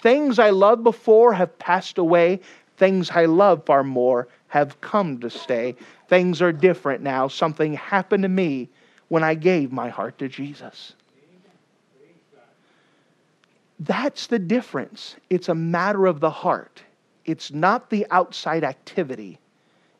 Things 0.00 0.38
I 0.38 0.50
loved 0.50 0.82
before 0.82 1.32
have 1.34 1.58
passed 1.58 1.98
away. 1.98 2.40
Things 2.76 3.10
I 3.10 3.26
love 3.26 3.64
far 3.66 3.84
more 3.84 4.28
have 4.48 4.80
come 4.80 5.18
to 5.20 5.30
stay. 5.30 5.76
Things 6.08 6.42
are 6.42 6.52
different 6.52 7.02
now. 7.02 7.28
Something 7.28 7.74
happened 7.74 8.22
to 8.22 8.28
me 8.28 8.68
when 9.10 9.24
I 9.24 9.34
gave 9.34 9.72
my 9.72 9.88
heart 9.88 10.18
to 10.18 10.28
Jesus. 10.28 10.94
That's 13.80 14.28
the 14.28 14.38
difference. 14.38 15.16
It's 15.30 15.48
a 15.48 15.54
matter 15.54 16.06
of 16.06 16.20
the 16.20 16.30
heart. 16.30 16.82
It's 17.24 17.52
not 17.52 17.90
the 17.90 18.06
outside 18.10 18.62
activity, 18.62 19.38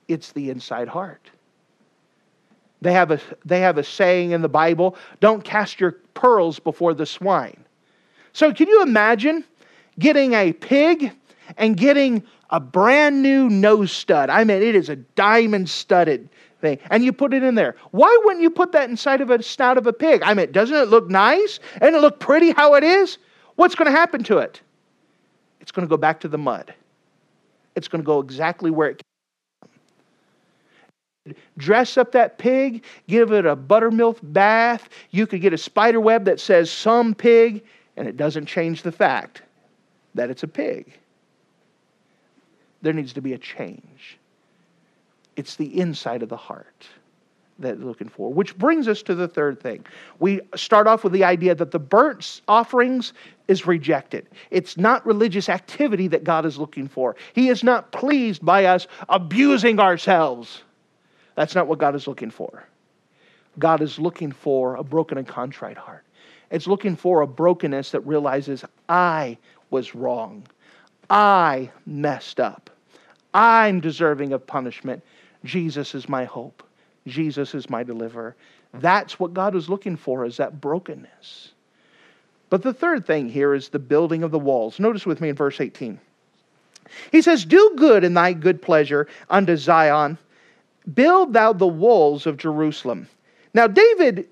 it's 0.08 0.32
the 0.32 0.48
inside 0.48 0.88
heart. 0.88 1.28
They 2.82 2.92
have, 2.92 3.10
a, 3.10 3.20
they 3.44 3.60
have 3.60 3.76
a 3.76 3.84
saying 3.84 4.30
in 4.30 4.40
the 4.40 4.48
Bible 4.48 4.96
don't 5.18 5.44
cast 5.44 5.80
your 5.80 5.92
pearls 6.14 6.58
before 6.58 6.94
the 6.94 7.04
swine. 7.04 7.62
So, 8.32 8.54
can 8.54 8.68
you 8.68 8.82
imagine 8.82 9.44
getting 9.98 10.32
a 10.32 10.52
pig 10.52 11.12
and 11.56 11.76
getting 11.76 12.22
a 12.50 12.60
brand 12.60 13.22
new 13.22 13.48
nose 13.48 13.92
stud? 13.92 14.30
I 14.30 14.44
mean, 14.44 14.62
it 14.62 14.74
is 14.74 14.88
a 14.88 14.96
diamond 14.96 15.68
studded 15.68 16.28
thing, 16.60 16.78
and 16.90 17.04
you 17.04 17.12
put 17.12 17.32
it 17.32 17.42
in 17.42 17.54
there. 17.54 17.76
Why 17.90 18.16
wouldn't 18.24 18.42
you 18.42 18.50
put 18.50 18.72
that 18.72 18.90
inside 18.90 19.20
of 19.20 19.30
a 19.30 19.42
snout 19.42 19.78
of 19.78 19.86
a 19.86 19.92
pig? 19.92 20.22
I 20.24 20.34
mean, 20.34 20.52
doesn't 20.52 20.76
it 20.76 20.88
look 20.88 21.08
nice? 21.08 21.60
And 21.80 21.94
it 21.94 22.00
look 22.00 22.20
pretty 22.20 22.50
how 22.50 22.74
it 22.74 22.84
is? 22.84 23.18
What's 23.56 23.74
going 23.74 23.90
to 23.90 23.96
happen 23.96 24.22
to 24.24 24.38
it? 24.38 24.60
It's 25.60 25.70
going 25.70 25.86
to 25.86 25.90
go 25.90 25.96
back 25.96 26.20
to 26.20 26.28
the 26.28 26.38
mud 26.38 26.74
it's 27.80 27.88
going 27.88 28.02
to 28.02 28.06
go 28.06 28.20
exactly 28.20 28.70
where 28.70 28.90
it 28.90 29.00
came. 31.26 31.34
Dress 31.58 31.96
up 31.96 32.12
that 32.12 32.38
pig, 32.38 32.84
give 33.06 33.32
it 33.32 33.46
a 33.46 33.56
buttermilk 33.56 34.18
bath. 34.22 34.88
You 35.10 35.26
could 35.26 35.40
get 35.40 35.52
a 35.52 35.58
spider 35.58 36.00
web 36.00 36.24
that 36.24 36.40
says 36.40 36.70
some 36.70 37.14
pig, 37.14 37.64
and 37.96 38.08
it 38.08 38.16
doesn't 38.16 38.46
change 38.46 38.82
the 38.82 38.92
fact 38.92 39.42
that 40.14 40.30
it's 40.30 40.42
a 40.42 40.48
pig. 40.48 40.92
There 42.82 42.92
needs 42.92 43.12
to 43.14 43.20
be 43.20 43.32
a 43.32 43.38
change. 43.38 44.18
It's 45.36 45.56
the 45.56 45.78
inside 45.78 46.22
of 46.22 46.28
the 46.28 46.36
heart 46.36 46.86
that 47.58 47.78
they're 47.78 47.86
looking 47.86 48.08
for. 48.08 48.32
Which 48.32 48.56
brings 48.56 48.88
us 48.88 49.02
to 49.02 49.14
the 49.14 49.28
third 49.28 49.60
thing. 49.60 49.84
We 50.18 50.40
start 50.54 50.86
off 50.86 51.04
with 51.04 51.12
the 51.12 51.24
idea 51.24 51.54
that 51.54 51.70
the 51.70 51.78
burnt 51.78 52.40
offerings 52.48 53.12
is 53.48 53.66
rejected. 53.66 54.26
It's 54.50 54.76
not 54.76 55.04
religious 55.06 55.48
activity 55.48 56.08
that 56.08 56.24
God 56.24 56.46
is 56.46 56.58
looking 56.58 56.88
for. 56.88 57.16
He 57.34 57.48
is 57.48 57.62
not 57.62 57.92
pleased 57.92 58.44
by 58.44 58.64
us 58.64 58.86
abusing 59.08 59.78
ourselves. 59.78 60.62
That's 61.34 61.54
not 61.54 61.66
what 61.66 61.78
God 61.78 61.94
is 61.94 62.06
looking 62.06 62.30
for. 62.30 62.64
God 63.58 63.82
is 63.82 63.98
looking 63.98 64.32
for 64.32 64.76
a 64.76 64.82
broken 64.82 65.18
and 65.18 65.26
contrite 65.26 65.76
heart. 65.76 66.04
It's 66.50 66.66
looking 66.66 66.96
for 66.96 67.20
a 67.20 67.26
brokenness 67.26 67.90
that 67.92 68.00
realizes 68.00 68.64
I 68.88 69.38
was 69.70 69.94
wrong. 69.94 70.46
I 71.10 71.70
messed 71.84 72.40
up. 72.40 72.70
I'm 73.34 73.80
deserving 73.80 74.32
of 74.32 74.46
punishment. 74.46 75.02
Jesus 75.44 75.94
is 75.94 76.08
my 76.08 76.24
hope. 76.24 76.62
Jesus 77.06 77.54
is 77.54 77.68
my 77.68 77.82
deliverer. 77.82 78.36
That's 78.74 79.18
what 79.18 79.34
God 79.34 79.54
was 79.54 79.68
looking 79.68 79.96
for, 79.96 80.24
is 80.24 80.36
that 80.36 80.60
brokenness. 80.60 81.52
But 82.48 82.62
the 82.62 82.74
third 82.74 83.06
thing 83.06 83.28
here 83.28 83.54
is 83.54 83.68
the 83.68 83.78
building 83.78 84.22
of 84.22 84.30
the 84.30 84.38
walls. 84.38 84.78
Notice 84.78 85.06
with 85.06 85.20
me 85.20 85.28
in 85.28 85.36
verse 85.36 85.60
18. 85.60 85.98
He 87.12 87.22
says, 87.22 87.44
Do 87.44 87.72
good 87.76 88.04
in 88.04 88.14
thy 88.14 88.32
good 88.32 88.60
pleasure 88.60 89.06
unto 89.28 89.56
Zion, 89.56 90.18
build 90.94 91.32
thou 91.32 91.52
the 91.52 91.66
walls 91.66 92.26
of 92.26 92.36
Jerusalem. 92.36 93.08
Now, 93.54 93.66
David, 93.66 94.28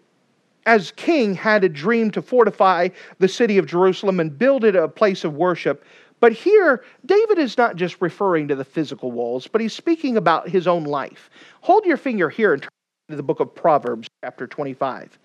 as 0.67 0.91
king, 0.93 1.35
had 1.35 1.65
a 1.65 1.69
dream 1.69 2.11
to 2.13 2.23
fortify 2.23 2.89
the 3.19 3.29
city 3.29 3.59
of 3.59 3.67
Jerusalem 3.67 4.21
and 4.21 4.37
build 4.37 4.65
it 4.65 4.77
a 4.77 4.89
place 4.89 5.25
of 5.25 5.35
worship. 5.35 5.85
But 6.21 6.33
here, 6.33 6.83
David 7.07 7.39
is 7.39 7.57
not 7.57 7.77
just 7.77 8.01
referring 8.01 8.49
to 8.49 8.57
the 8.57 8.65
physical 8.65 9.13
walls, 9.13 9.47
but 9.47 9.61
he's 9.61 9.73
speaking 9.73 10.17
about 10.17 10.49
his 10.49 10.67
own 10.67 10.85
life. 10.85 11.31
Hold 11.61 11.85
your 11.85 11.97
finger 11.97 12.29
here 12.29 12.55
and 12.55 12.63
turn 12.63 12.71
to 13.11 13.17
the 13.17 13.23
book 13.23 13.41
of 13.41 13.55
Proverbs, 13.55 14.09
chapter 14.25 14.47
25. 14.47 15.19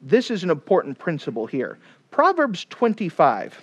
This 0.00 0.30
is 0.30 0.42
an 0.42 0.50
important 0.50 0.98
principle 0.98 1.46
here. 1.46 1.78
Proverbs 2.10 2.66
25. 2.70 3.60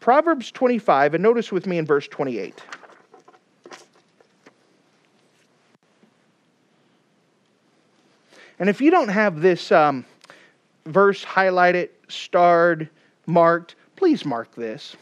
Proverbs 0.00 0.52
25, 0.52 1.14
and 1.14 1.22
notice 1.22 1.50
with 1.50 1.66
me 1.66 1.78
in 1.78 1.84
verse 1.84 2.06
28. 2.06 2.62
And 8.58 8.68
if 8.68 8.80
you 8.80 8.90
don't 8.90 9.08
have 9.08 9.40
this 9.40 9.72
um, 9.72 10.04
verse 10.86 11.24
highlighted, 11.24 11.90
starred, 12.08 12.88
marked, 13.26 13.74
please 13.96 14.24
mark 14.24 14.54
this. 14.54 14.96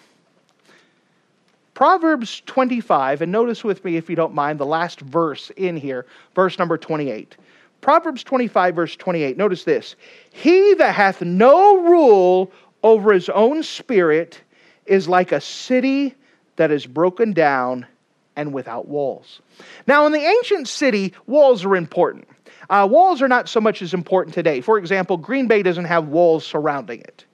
Proverbs 1.74 2.42
25, 2.46 3.22
and 3.22 3.32
notice 3.32 3.64
with 3.64 3.84
me, 3.84 3.96
if 3.96 4.08
you 4.08 4.14
don't 4.14 4.32
mind, 4.32 4.60
the 4.60 4.66
last 4.66 5.00
verse 5.00 5.50
in 5.56 5.76
here, 5.76 6.06
verse 6.34 6.58
number 6.58 6.78
28. 6.78 7.36
Proverbs 7.80 8.22
25, 8.22 8.74
verse 8.74 8.96
28. 8.96 9.36
Notice 9.36 9.64
this 9.64 9.96
He 10.30 10.74
that 10.74 10.94
hath 10.94 11.20
no 11.20 11.82
rule 11.82 12.52
over 12.82 13.12
his 13.12 13.28
own 13.28 13.62
spirit 13.62 14.40
is 14.86 15.08
like 15.08 15.32
a 15.32 15.40
city 15.40 16.14
that 16.56 16.70
is 16.70 16.86
broken 16.86 17.32
down 17.32 17.86
and 18.36 18.52
without 18.52 18.88
walls. 18.88 19.40
Now, 19.86 20.06
in 20.06 20.12
the 20.12 20.24
ancient 20.24 20.68
city, 20.68 21.12
walls 21.26 21.64
are 21.64 21.76
important. 21.76 22.28
Uh, 22.70 22.86
walls 22.90 23.20
are 23.22 23.28
not 23.28 23.48
so 23.48 23.60
much 23.60 23.82
as 23.82 23.94
important 23.94 24.34
today. 24.34 24.60
For 24.60 24.78
example, 24.78 25.16
Green 25.16 25.46
Bay 25.46 25.62
doesn't 25.62 25.84
have 25.84 26.08
walls 26.08 26.46
surrounding 26.46 27.00
it. 27.00 27.24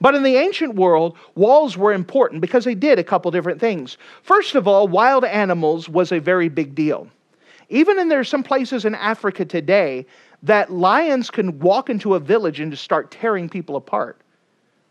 But 0.00 0.14
in 0.14 0.22
the 0.22 0.36
ancient 0.36 0.76
world, 0.76 1.16
walls 1.34 1.76
were 1.76 1.92
important 1.92 2.40
because 2.40 2.64
they 2.64 2.74
did 2.74 2.98
a 2.98 3.04
couple 3.04 3.30
different 3.30 3.60
things. 3.60 3.98
First 4.22 4.54
of 4.54 4.66
all, 4.66 4.88
wild 4.88 5.24
animals 5.24 5.88
was 5.88 6.10
a 6.10 6.18
very 6.18 6.48
big 6.48 6.74
deal. 6.74 7.06
Even 7.68 7.98
in 7.98 8.08
there 8.08 8.20
are 8.20 8.24
some 8.24 8.42
places 8.42 8.84
in 8.84 8.94
Africa 8.94 9.44
today 9.44 10.06
that 10.42 10.72
lions 10.72 11.30
can 11.30 11.58
walk 11.58 11.90
into 11.90 12.14
a 12.14 12.20
village 12.20 12.60
and 12.60 12.72
just 12.72 12.82
start 12.82 13.10
tearing 13.10 13.48
people 13.48 13.76
apart. 13.76 14.20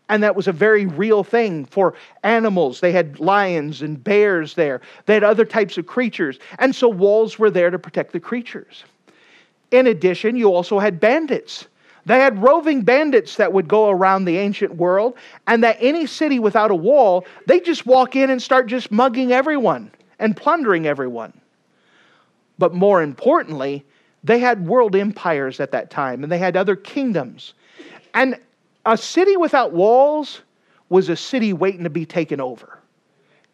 And 0.08 0.22
that 0.22 0.34
was 0.34 0.48
a 0.48 0.52
very 0.52 0.86
real 0.86 1.22
thing 1.22 1.64
for 1.64 1.94
animals. 2.22 2.80
They 2.80 2.90
had 2.92 3.20
lions 3.20 3.82
and 3.82 4.02
bears 4.02 4.54
there. 4.54 4.80
They 5.06 5.14
had 5.14 5.24
other 5.24 5.44
types 5.44 5.76
of 5.76 5.86
creatures. 5.86 6.38
And 6.58 6.74
so 6.74 6.88
walls 6.88 7.38
were 7.38 7.50
there 7.50 7.70
to 7.70 7.78
protect 7.78 8.12
the 8.12 8.20
creatures. 8.20 8.84
In 9.70 9.86
addition, 9.86 10.36
you 10.36 10.52
also 10.52 10.78
had 10.78 11.00
bandits. 11.00 11.66
They 12.06 12.18
had 12.18 12.42
roving 12.42 12.82
bandits 12.82 13.36
that 13.36 13.52
would 13.52 13.68
go 13.68 13.88
around 13.88 14.24
the 14.24 14.38
ancient 14.38 14.74
world, 14.76 15.14
and 15.46 15.62
that 15.62 15.76
any 15.80 16.06
city 16.06 16.38
without 16.38 16.70
a 16.70 16.74
wall, 16.74 17.26
they 17.46 17.60
just 17.60 17.86
walk 17.86 18.16
in 18.16 18.30
and 18.30 18.42
start 18.42 18.66
just 18.66 18.90
mugging 18.90 19.32
everyone 19.32 19.90
and 20.18 20.36
plundering 20.36 20.86
everyone. 20.86 21.32
But 22.58 22.74
more 22.74 23.02
importantly, 23.02 23.84
they 24.24 24.38
had 24.38 24.66
world 24.66 24.96
empires 24.96 25.60
at 25.60 25.70
that 25.72 25.90
time, 25.90 26.22
and 26.22 26.32
they 26.32 26.38
had 26.38 26.56
other 26.56 26.76
kingdoms. 26.76 27.54
And 28.12 28.38
a 28.84 28.96
city 28.96 29.36
without 29.36 29.72
walls 29.72 30.42
was 30.88 31.08
a 31.08 31.16
city 31.16 31.52
waiting 31.52 31.84
to 31.84 31.90
be 31.90 32.04
taken 32.04 32.40
over. 32.40 32.79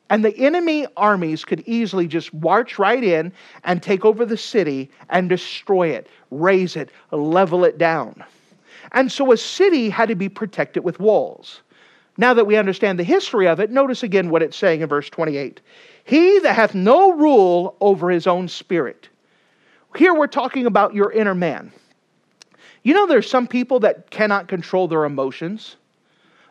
And 0.09 0.25
the 0.25 0.37
enemy 0.39 0.87
armies 0.97 1.45
could 1.45 1.65
easily 1.67 2.07
just 2.07 2.33
march 2.33 2.79
right 2.79 3.03
in 3.03 3.33
and 3.65 3.83
take 3.83 4.05
over 4.05 4.25
the 4.25 4.37
city 4.37 4.91
and 5.11 5.29
destroy 5.29 5.89
it, 5.89 6.09
raze 6.31 6.77
it, 6.77 6.91
level 7.11 7.65
it 7.65 7.77
down. 7.77 8.23
And 8.93 9.11
so 9.11 9.33
a 9.33 9.37
city 9.37 9.91
had 9.91 10.09
to 10.09 10.15
be 10.15 10.29
protected 10.29 10.85
with 10.85 11.01
walls. 11.01 11.63
Now 12.19 12.35
that 12.35 12.47
we 12.47 12.57
understand 12.57 12.99
the 12.99 13.05
history 13.05 13.49
of 13.49 13.61
it, 13.61 13.71
notice 13.71 14.03
again 14.03 14.31
what 14.31 14.43
it's 14.43 14.57
saying 14.57 14.81
in 14.81 14.89
verse 14.89 15.11
28 15.11 15.61
He 16.05 16.39
that 16.41 16.55
hath 16.55 16.75
no 16.75 17.13
rule 17.13 17.77
over 17.81 18.09
his 18.11 18.27
own 18.27 18.49
spirit. 18.49 19.09
Here 19.97 20.15
we're 20.15 20.27
talking 20.27 20.67
about 20.67 20.95
your 20.95 21.11
inner 21.11 21.35
man. 21.35 21.73
You 22.83 22.95
know, 22.95 23.07
there's 23.07 23.29
some 23.29 23.49
people 23.49 23.81
that 23.81 24.11
cannot 24.11 24.47
control 24.47 24.87
their 24.87 25.05
emotions. 25.05 25.77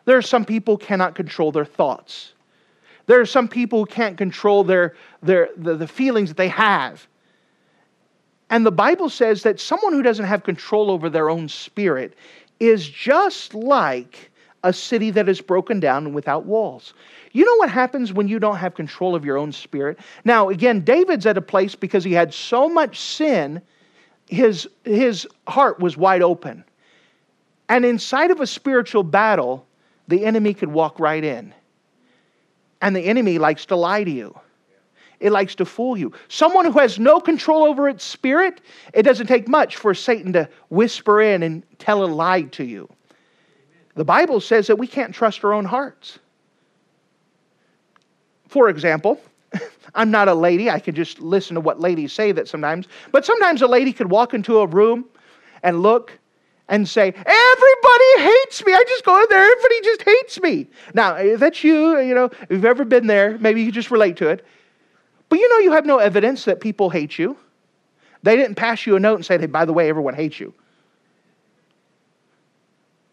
There 0.04 0.18
are 0.18 0.22
some 0.22 0.44
people 0.44 0.76
cannot 0.76 1.14
control 1.14 1.50
their 1.50 1.64
thoughts. 1.64 2.34
There 3.06 3.20
are 3.20 3.26
some 3.26 3.48
people 3.48 3.80
who 3.80 3.86
can't 3.86 4.18
control 4.18 4.64
their, 4.64 4.94
their, 5.22 5.48
the, 5.56 5.76
the 5.76 5.88
feelings 5.88 6.28
that 6.30 6.36
they 6.36 6.48
have. 6.48 7.06
And 8.50 8.64
the 8.64 8.72
Bible 8.72 9.08
says 9.08 9.42
that 9.42 9.58
someone 9.60 9.92
who 9.92 10.02
doesn't 10.02 10.24
have 10.24 10.44
control 10.44 10.90
over 10.90 11.08
their 11.08 11.30
own 11.30 11.48
spirit 11.48 12.14
is 12.60 12.88
just 12.88 13.54
like 13.54 14.30
a 14.64 14.72
city 14.72 15.10
that 15.10 15.28
is 15.28 15.40
broken 15.40 15.78
down 15.78 16.06
and 16.06 16.14
without 16.14 16.44
walls. 16.46 16.94
You 17.32 17.44
know 17.44 17.56
what 17.56 17.70
happens 17.70 18.12
when 18.12 18.28
you 18.28 18.38
don't 18.38 18.56
have 18.56 18.74
control 18.74 19.14
of 19.14 19.24
your 19.24 19.36
own 19.36 19.52
spirit? 19.52 19.98
Now, 20.24 20.48
again, 20.48 20.80
David's 20.80 21.26
at 21.26 21.36
a 21.36 21.42
place 21.42 21.74
because 21.74 22.02
he 22.02 22.12
had 22.12 22.32
so 22.32 22.68
much 22.68 22.98
sin, 22.98 23.62
his, 24.26 24.68
his 24.84 25.26
heart 25.46 25.78
was 25.78 25.96
wide 25.96 26.22
open. 26.22 26.64
And 27.68 27.84
inside 27.84 28.30
of 28.30 28.40
a 28.40 28.46
spiritual 28.46 29.02
battle, 29.02 29.66
the 30.08 30.24
enemy 30.24 30.54
could 30.54 30.70
walk 30.70 30.98
right 30.98 31.22
in. 31.22 31.52
And 32.86 32.94
the 32.94 33.00
enemy 33.00 33.38
likes 33.38 33.66
to 33.66 33.74
lie 33.74 34.04
to 34.04 34.10
you. 34.12 34.38
It 35.18 35.32
likes 35.32 35.56
to 35.56 35.64
fool 35.64 35.96
you. 35.96 36.12
Someone 36.28 36.66
who 36.66 36.78
has 36.78 37.00
no 37.00 37.18
control 37.18 37.64
over 37.64 37.88
its 37.88 38.04
spirit, 38.04 38.60
it 38.94 39.02
doesn't 39.02 39.26
take 39.26 39.48
much 39.48 39.74
for 39.74 39.92
Satan 39.92 40.32
to 40.34 40.48
whisper 40.68 41.20
in 41.20 41.42
and 41.42 41.64
tell 41.80 42.04
a 42.04 42.06
lie 42.06 42.42
to 42.42 42.62
you. 42.62 42.88
The 43.96 44.04
Bible 44.04 44.40
says 44.40 44.68
that 44.68 44.76
we 44.76 44.86
can't 44.86 45.12
trust 45.12 45.42
our 45.42 45.52
own 45.52 45.64
hearts. 45.64 46.20
For 48.46 48.68
example, 48.68 49.20
I'm 49.96 50.12
not 50.12 50.28
a 50.28 50.34
lady. 50.34 50.70
I 50.70 50.78
can 50.78 50.94
just 50.94 51.18
listen 51.18 51.56
to 51.56 51.60
what 51.60 51.80
ladies 51.80 52.12
say 52.12 52.30
that 52.30 52.46
sometimes. 52.46 52.86
But 53.10 53.26
sometimes 53.26 53.62
a 53.62 53.66
lady 53.66 53.92
could 53.92 54.12
walk 54.12 54.32
into 54.32 54.60
a 54.60 54.66
room 54.68 55.06
and 55.64 55.82
look 55.82 56.16
and 56.68 56.88
say, 56.88 57.08
Everybody 57.08 58.18
hates 58.18 58.64
me. 58.64 58.72
I 58.72 58.84
just 58.88 59.04
go 59.04 59.20
in 59.20 59.26
there, 59.28 59.42
everybody 59.42 59.80
just 59.82 60.02
hates 60.02 60.40
me. 60.40 60.66
Now, 60.94 61.14
eh, 61.14 61.34
if 61.34 61.40
that's 61.40 61.62
you, 61.62 61.98
eh, 61.98 62.02
you 62.02 62.14
know, 62.14 62.24
if 62.24 62.50
you've 62.50 62.64
ever 62.64 62.84
been 62.84 63.06
there, 63.06 63.38
maybe 63.38 63.62
you 63.62 63.72
just 63.72 63.90
relate 63.90 64.16
to 64.18 64.28
it. 64.28 64.44
But 65.28 65.38
you 65.38 65.48
know, 65.48 65.58
you 65.58 65.72
have 65.72 65.86
no 65.86 65.98
evidence 65.98 66.44
that 66.44 66.60
people 66.60 66.90
hate 66.90 67.18
you. 67.18 67.36
They 68.22 68.36
didn't 68.36 68.56
pass 68.56 68.86
you 68.86 68.96
a 68.96 69.00
note 69.00 69.16
and 69.16 69.26
say, 69.26 69.38
hey, 69.38 69.46
by 69.46 69.64
the 69.64 69.72
way, 69.72 69.88
everyone 69.88 70.14
hates 70.14 70.40
you. 70.40 70.52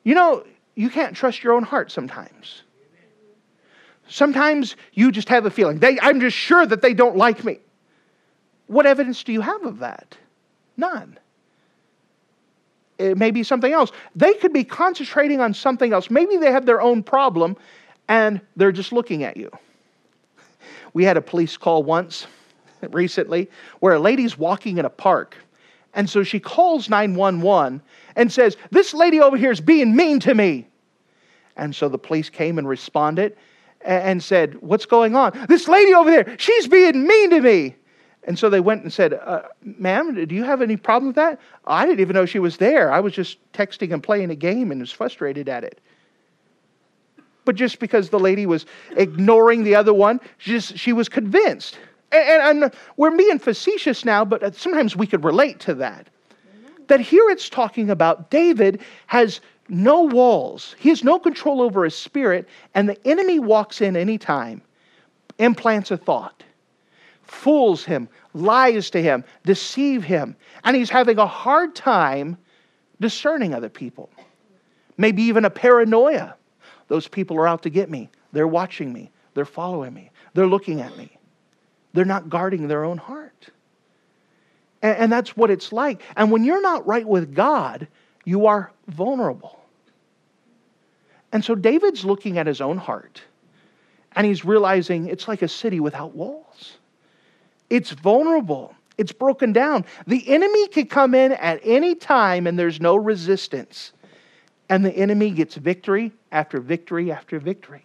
You 0.03 0.15
know, 0.15 0.43
you 0.75 0.89
can't 0.89 1.15
trust 1.15 1.43
your 1.43 1.53
own 1.53 1.63
heart 1.63 1.91
sometimes. 1.91 2.63
Sometimes 4.07 4.75
you 4.93 5.11
just 5.11 5.29
have 5.29 5.45
a 5.45 5.49
feeling. 5.49 5.79
They, 5.79 5.99
I'm 5.99 6.19
just 6.19 6.35
sure 6.35 6.65
that 6.65 6.81
they 6.81 6.93
don't 6.93 7.15
like 7.15 7.43
me. 7.43 7.59
What 8.67 8.85
evidence 8.85 9.23
do 9.23 9.31
you 9.31 9.41
have 9.41 9.63
of 9.63 9.79
that? 9.79 10.17
None. 10.77 11.17
It 13.03 13.17
may 13.17 13.31
be 13.31 13.43
something 13.43 13.73
else. 13.73 13.91
They 14.15 14.33
could 14.35 14.53
be 14.53 14.63
concentrating 14.63 15.41
on 15.41 15.53
something 15.53 15.91
else. 15.91 16.09
Maybe 16.09 16.37
they 16.37 16.51
have 16.51 16.65
their 16.65 16.81
own 16.81 17.03
problem 17.03 17.57
and 18.07 18.41
they're 18.55 18.71
just 18.71 18.91
looking 18.91 19.23
at 19.23 19.37
you. 19.37 19.51
We 20.93 21.03
had 21.03 21.17
a 21.17 21.21
police 21.21 21.57
call 21.57 21.83
once 21.83 22.27
recently 22.91 23.49
where 23.79 23.93
a 23.93 23.99
lady's 23.99 24.37
walking 24.37 24.77
in 24.77 24.85
a 24.85 24.89
park. 24.89 25.37
And 25.93 26.09
so 26.09 26.23
she 26.23 26.39
calls 26.39 26.89
911 26.89 27.81
and 28.15 28.31
says, 28.31 28.57
This 28.71 28.93
lady 28.93 29.19
over 29.19 29.37
here 29.37 29.51
is 29.51 29.61
being 29.61 29.95
mean 29.95 30.19
to 30.21 30.33
me. 30.33 30.67
And 31.55 31.75
so 31.75 31.89
the 31.89 31.99
police 31.99 32.29
came 32.29 32.57
and 32.57 32.67
responded 32.67 33.37
and 33.81 34.23
said, 34.23 34.55
What's 34.61 34.85
going 34.85 35.15
on? 35.15 35.45
This 35.47 35.67
lady 35.67 35.93
over 35.93 36.09
there, 36.09 36.35
she's 36.39 36.67
being 36.67 37.05
mean 37.05 37.29
to 37.31 37.41
me. 37.41 37.75
And 38.25 38.39
so 38.39 38.49
they 38.49 38.61
went 38.61 38.83
and 38.83 38.93
said, 38.93 39.13
uh, 39.13 39.43
Ma'am, 39.63 40.25
do 40.25 40.33
you 40.33 40.43
have 40.43 40.61
any 40.61 40.77
problem 40.77 41.07
with 41.07 41.17
that? 41.17 41.39
I 41.67 41.85
didn't 41.85 41.99
even 41.99 42.13
know 42.13 42.25
she 42.25 42.39
was 42.39 42.57
there. 42.57 42.91
I 42.91 42.99
was 43.01 43.13
just 43.13 43.37
texting 43.51 43.93
and 43.93 44.01
playing 44.01 44.31
a 44.31 44.35
game 44.35 44.71
and 44.71 44.79
was 44.79 44.91
frustrated 44.91 45.49
at 45.49 45.63
it 45.63 45.81
but 47.45 47.55
just 47.55 47.79
because 47.79 48.09
the 48.09 48.19
lady 48.19 48.45
was 48.45 48.65
ignoring 48.95 49.63
the 49.63 49.75
other 49.75 49.93
one, 49.93 50.19
just 50.39 50.77
she 50.77 50.93
was 50.93 51.09
convinced. 51.09 51.77
And, 52.11 52.63
and 52.63 52.73
we're 52.97 53.15
being 53.15 53.39
facetious 53.39 54.05
now, 54.05 54.23
but 54.23 54.55
sometimes 54.55 54.95
we 54.95 55.07
could 55.07 55.23
relate 55.23 55.59
to 55.61 55.73
that. 55.75 56.07
That 56.87 56.99
here 56.99 57.29
it's 57.29 57.49
talking 57.49 57.89
about 57.89 58.29
David 58.29 58.81
has 59.07 59.41
no 59.69 60.03
walls, 60.03 60.75
he 60.77 60.89
has 60.89 61.03
no 61.03 61.17
control 61.17 61.61
over 61.61 61.85
his 61.85 61.95
spirit, 61.95 62.47
and 62.75 62.87
the 62.87 63.07
enemy 63.07 63.39
walks 63.39 63.81
in 63.81 63.95
anytime, 63.95 64.61
implants 65.39 65.89
a 65.89 65.97
thought, 65.97 66.43
fools 67.23 67.83
him, 67.83 68.07
lies 68.33 68.89
to 68.91 69.01
him, 69.01 69.23
deceive 69.43 70.03
him, 70.03 70.35
and 70.63 70.75
he's 70.75 70.89
having 70.89 71.17
a 71.17 71.27
hard 71.27 71.75
time 71.75 72.37
discerning 72.99 73.53
other 73.53 73.69
people. 73.69 74.09
Maybe 74.97 75.23
even 75.23 75.45
a 75.45 75.49
paranoia 75.49 76.35
those 76.87 77.07
people 77.07 77.37
are 77.37 77.47
out 77.47 77.63
to 77.63 77.69
get 77.69 77.89
me. 77.89 78.09
They're 78.31 78.47
watching 78.47 78.91
me. 78.93 79.11
They're 79.33 79.45
following 79.45 79.93
me. 79.93 80.11
They're 80.33 80.47
looking 80.47 80.81
at 80.81 80.95
me. 80.97 81.17
They're 81.93 82.05
not 82.05 82.29
guarding 82.29 82.67
their 82.67 82.83
own 82.83 82.97
heart. 82.97 83.49
And, 84.81 84.97
and 84.97 85.11
that's 85.11 85.35
what 85.35 85.49
it's 85.49 85.71
like. 85.71 86.01
And 86.15 86.31
when 86.31 86.43
you're 86.43 86.61
not 86.61 86.85
right 86.85 87.07
with 87.07 87.33
God, 87.33 87.87
you 88.25 88.45
are 88.45 88.71
vulnerable. 88.87 89.59
And 91.31 91.43
so 91.43 91.55
David's 91.55 92.05
looking 92.05 92.37
at 92.37 92.45
his 92.45 92.61
own 92.61 92.77
heart 92.77 93.21
and 94.15 94.27
he's 94.27 94.45
realizing 94.45 95.07
it's 95.07 95.27
like 95.27 95.41
a 95.41 95.47
city 95.47 95.79
without 95.79 96.13
walls. 96.13 96.77
It's 97.73 97.89
vulnerable, 97.89 98.75
it's 98.99 99.11
broken 99.11 99.51
down. 99.51 99.85
The 100.05 100.29
enemy 100.29 100.67
could 100.67 100.91
come 100.91 101.15
in 101.15 101.31
at 101.31 101.59
any 101.63 101.95
time 101.95 102.45
and 102.45 102.57
there's 102.57 102.79
no 102.79 102.95
resistance. 102.95 103.93
And 104.69 104.85
the 104.85 104.91
enemy 104.91 105.31
gets 105.31 105.55
victory 105.55 106.11
after 106.31 106.59
victory 106.59 107.11
after 107.11 107.39
victory. 107.39 107.83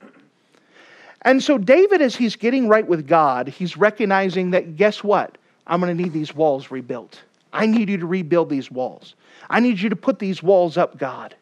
And 1.22 1.42
so, 1.42 1.56
David, 1.56 2.02
as 2.02 2.14
he's 2.14 2.36
getting 2.36 2.68
right 2.68 2.86
with 2.86 3.06
God, 3.06 3.48
he's 3.48 3.78
recognizing 3.78 4.50
that 4.50 4.76
guess 4.76 5.02
what? 5.02 5.38
I'm 5.66 5.80
going 5.80 5.96
to 5.96 6.02
need 6.02 6.12
these 6.12 6.34
walls 6.34 6.70
rebuilt. 6.70 7.22
I 7.54 7.64
need 7.64 7.88
you 7.88 7.96
to 7.96 8.06
rebuild 8.06 8.50
these 8.50 8.70
walls. 8.70 9.14
I 9.48 9.60
need 9.60 9.80
you 9.80 9.88
to 9.88 9.96
put 9.96 10.18
these 10.18 10.42
walls 10.42 10.76
up, 10.76 10.98
God. 10.98 11.34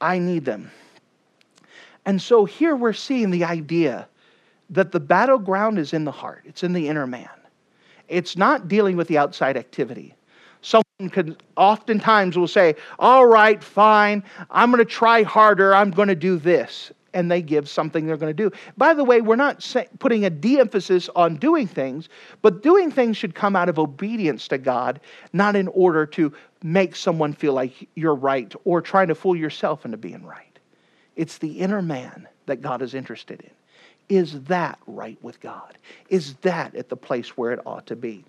I 0.00 0.18
need 0.18 0.44
them. 0.44 0.68
And 2.04 2.20
so, 2.20 2.44
here 2.44 2.74
we're 2.74 2.92
seeing 2.92 3.30
the 3.30 3.44
idea 3.44 4.08
that 4.70 4.90
the 4.90 4.98
battleground 4.98 5.78
is 5.78 5.92
in 5.92 6.04
the 6.04 6.10
heart, 6.10 6.42
it's 6.44 6.64
in 6.64 6.72
the 6.72 6.88
inner 6.88 7.06
man. 7.06 7.28
It's 8.08 8.36
not 8.36 8.68
dealing 8.68 8.96
with 8.96 9.08
the 9.08 9.18
outside 9.18 9.56
activity. 9.56 10.14
Someone 10.62 11.10
could 11.10 11.42
oftentimes 11.56 12.38
will 12.38 12.48
say, 12.48 12.74
All 12.98 13.26
right, 13.26 13.62
fine, 13.62 14.22
I'm 14.50 14.70
going 14.70 14.84
to 14.84 14.90
try 14.90 15.22
harder, 15.22 15.74
I'm 15.74 15.90
going 15.90 16.08
to 16.08 16.14
do 16.14 16.38
this. 16.38 16.92
and 17.14 17.30
they 17.30 17.40
give 17.40 17.68
something 17.68 18.06
they're 18.06 18.16
going 18.16 18.34
to 18.36 18.50
do. 18.50 18.50
By 18.76 18.92
the 18.92 19.04
way, 19.04 19.20
we're 19.20 19.36
not 19.36 19.64
putting 20.00 20.24
a 20.24 20.30
de 20.30 20.58
emphasis 20.58 21.08
on 21.14 21.36
doing 21.36 21.68
things, 21.68 22.08
but 22.42 22.62
doing 22.62 22.90
things 22.90 23.16
should 23.16 23.36
come 23.36 23.54
out 23.54 23.68
of 23.68 23.78
obedience 23.78 24.48
to 24.48 24.58
God, 24.58 25.00
not 25.32 25.54
in 25.54 25.68
order 25.68 26.06
to 26.06 26.32
make 26.64 26.96
someone 26.96 27.32
feel 27.32 27.52
like 27.52 27.88
you're 27.94 28.16
right 28.16 28.52
or 28.64 28.82
trying 28.82 29.08
to 29.08 29.14
fool 29.14 29.36
yourself 29.36 29.84
into 29.84 29.96
being 29.96 30.24
right. 30.26 30.58
It's 31.14 31.38
the 31.38 31.60
inner 31.60 31.82
man 31.82 32.26
that 32.46 32.60
God 32.60 32.82
is 32.82 32.94
interested 32.94 33.40
in. 33.40 33.50
Is 34.08 34.42
that 34.42 34.78
right 34.86 35.18
with 35.22 35.40
God? 35.40 35.78
Is 36.10 36.34
that 36.42 36.74
at 36.74 36.88
the 36.88 36.96
place 36.96 37.36
where 37.36 37.52
it 37.52 37.60
ought 37.64 37.86
to 37.86 37.96
be? 37.96 38.24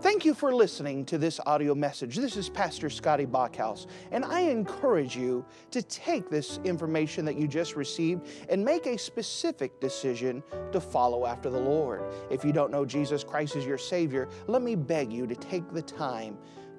Thank 0.00 0.24
you 0.24 0.34
for 0.34 0.54
listening 0.54 1.04
to 1.06 1.18
this 1.18 1.40
audio 1.46 1.74
message. 1.74 2.16
This 2.16 2.36
is 2.36 2.48
Pastor 2.48 2.90
Scotty 2.90 3.26
Bachhaus, 3.26 3.86
and 4.12 4.24
I 4.24 4.40
encourage 4.40 5.16
you 5.16 5.44
to 5.70 5.82
take 5.82 6.28
this 6.28 6.60
information 6.64 7.24
that 7.24 7.36
you 7.36 7.48
just 7.48 7.76
received 7.76 8.26
and 8.48 8.64
make 8.64 8.86
a 8.86 8.98
specific 8.98 9.80
decision 9.80 10.42
to 10.70 10.80
follow 10.80 11.26
after 11.26 11.50
the 11.50 11.58
Lord. 11.58 12.02
If 12.30 12.44
you 12.44 12.52
don't 12.52 12.70
know 12.70 12.84
Jesus 12.84 13.24
Christ 13.24 13.56
as 13.56 13.64
your 13.64 13.78
Savior, 13.78 14.28
let 14.46 14.62
me 14.62 14.76
beg 14.76 15.12
you 15.12 15.26
to 15.26 15.34
take 15.34 15.72
the 15.72 15.82
time 15.82 16.36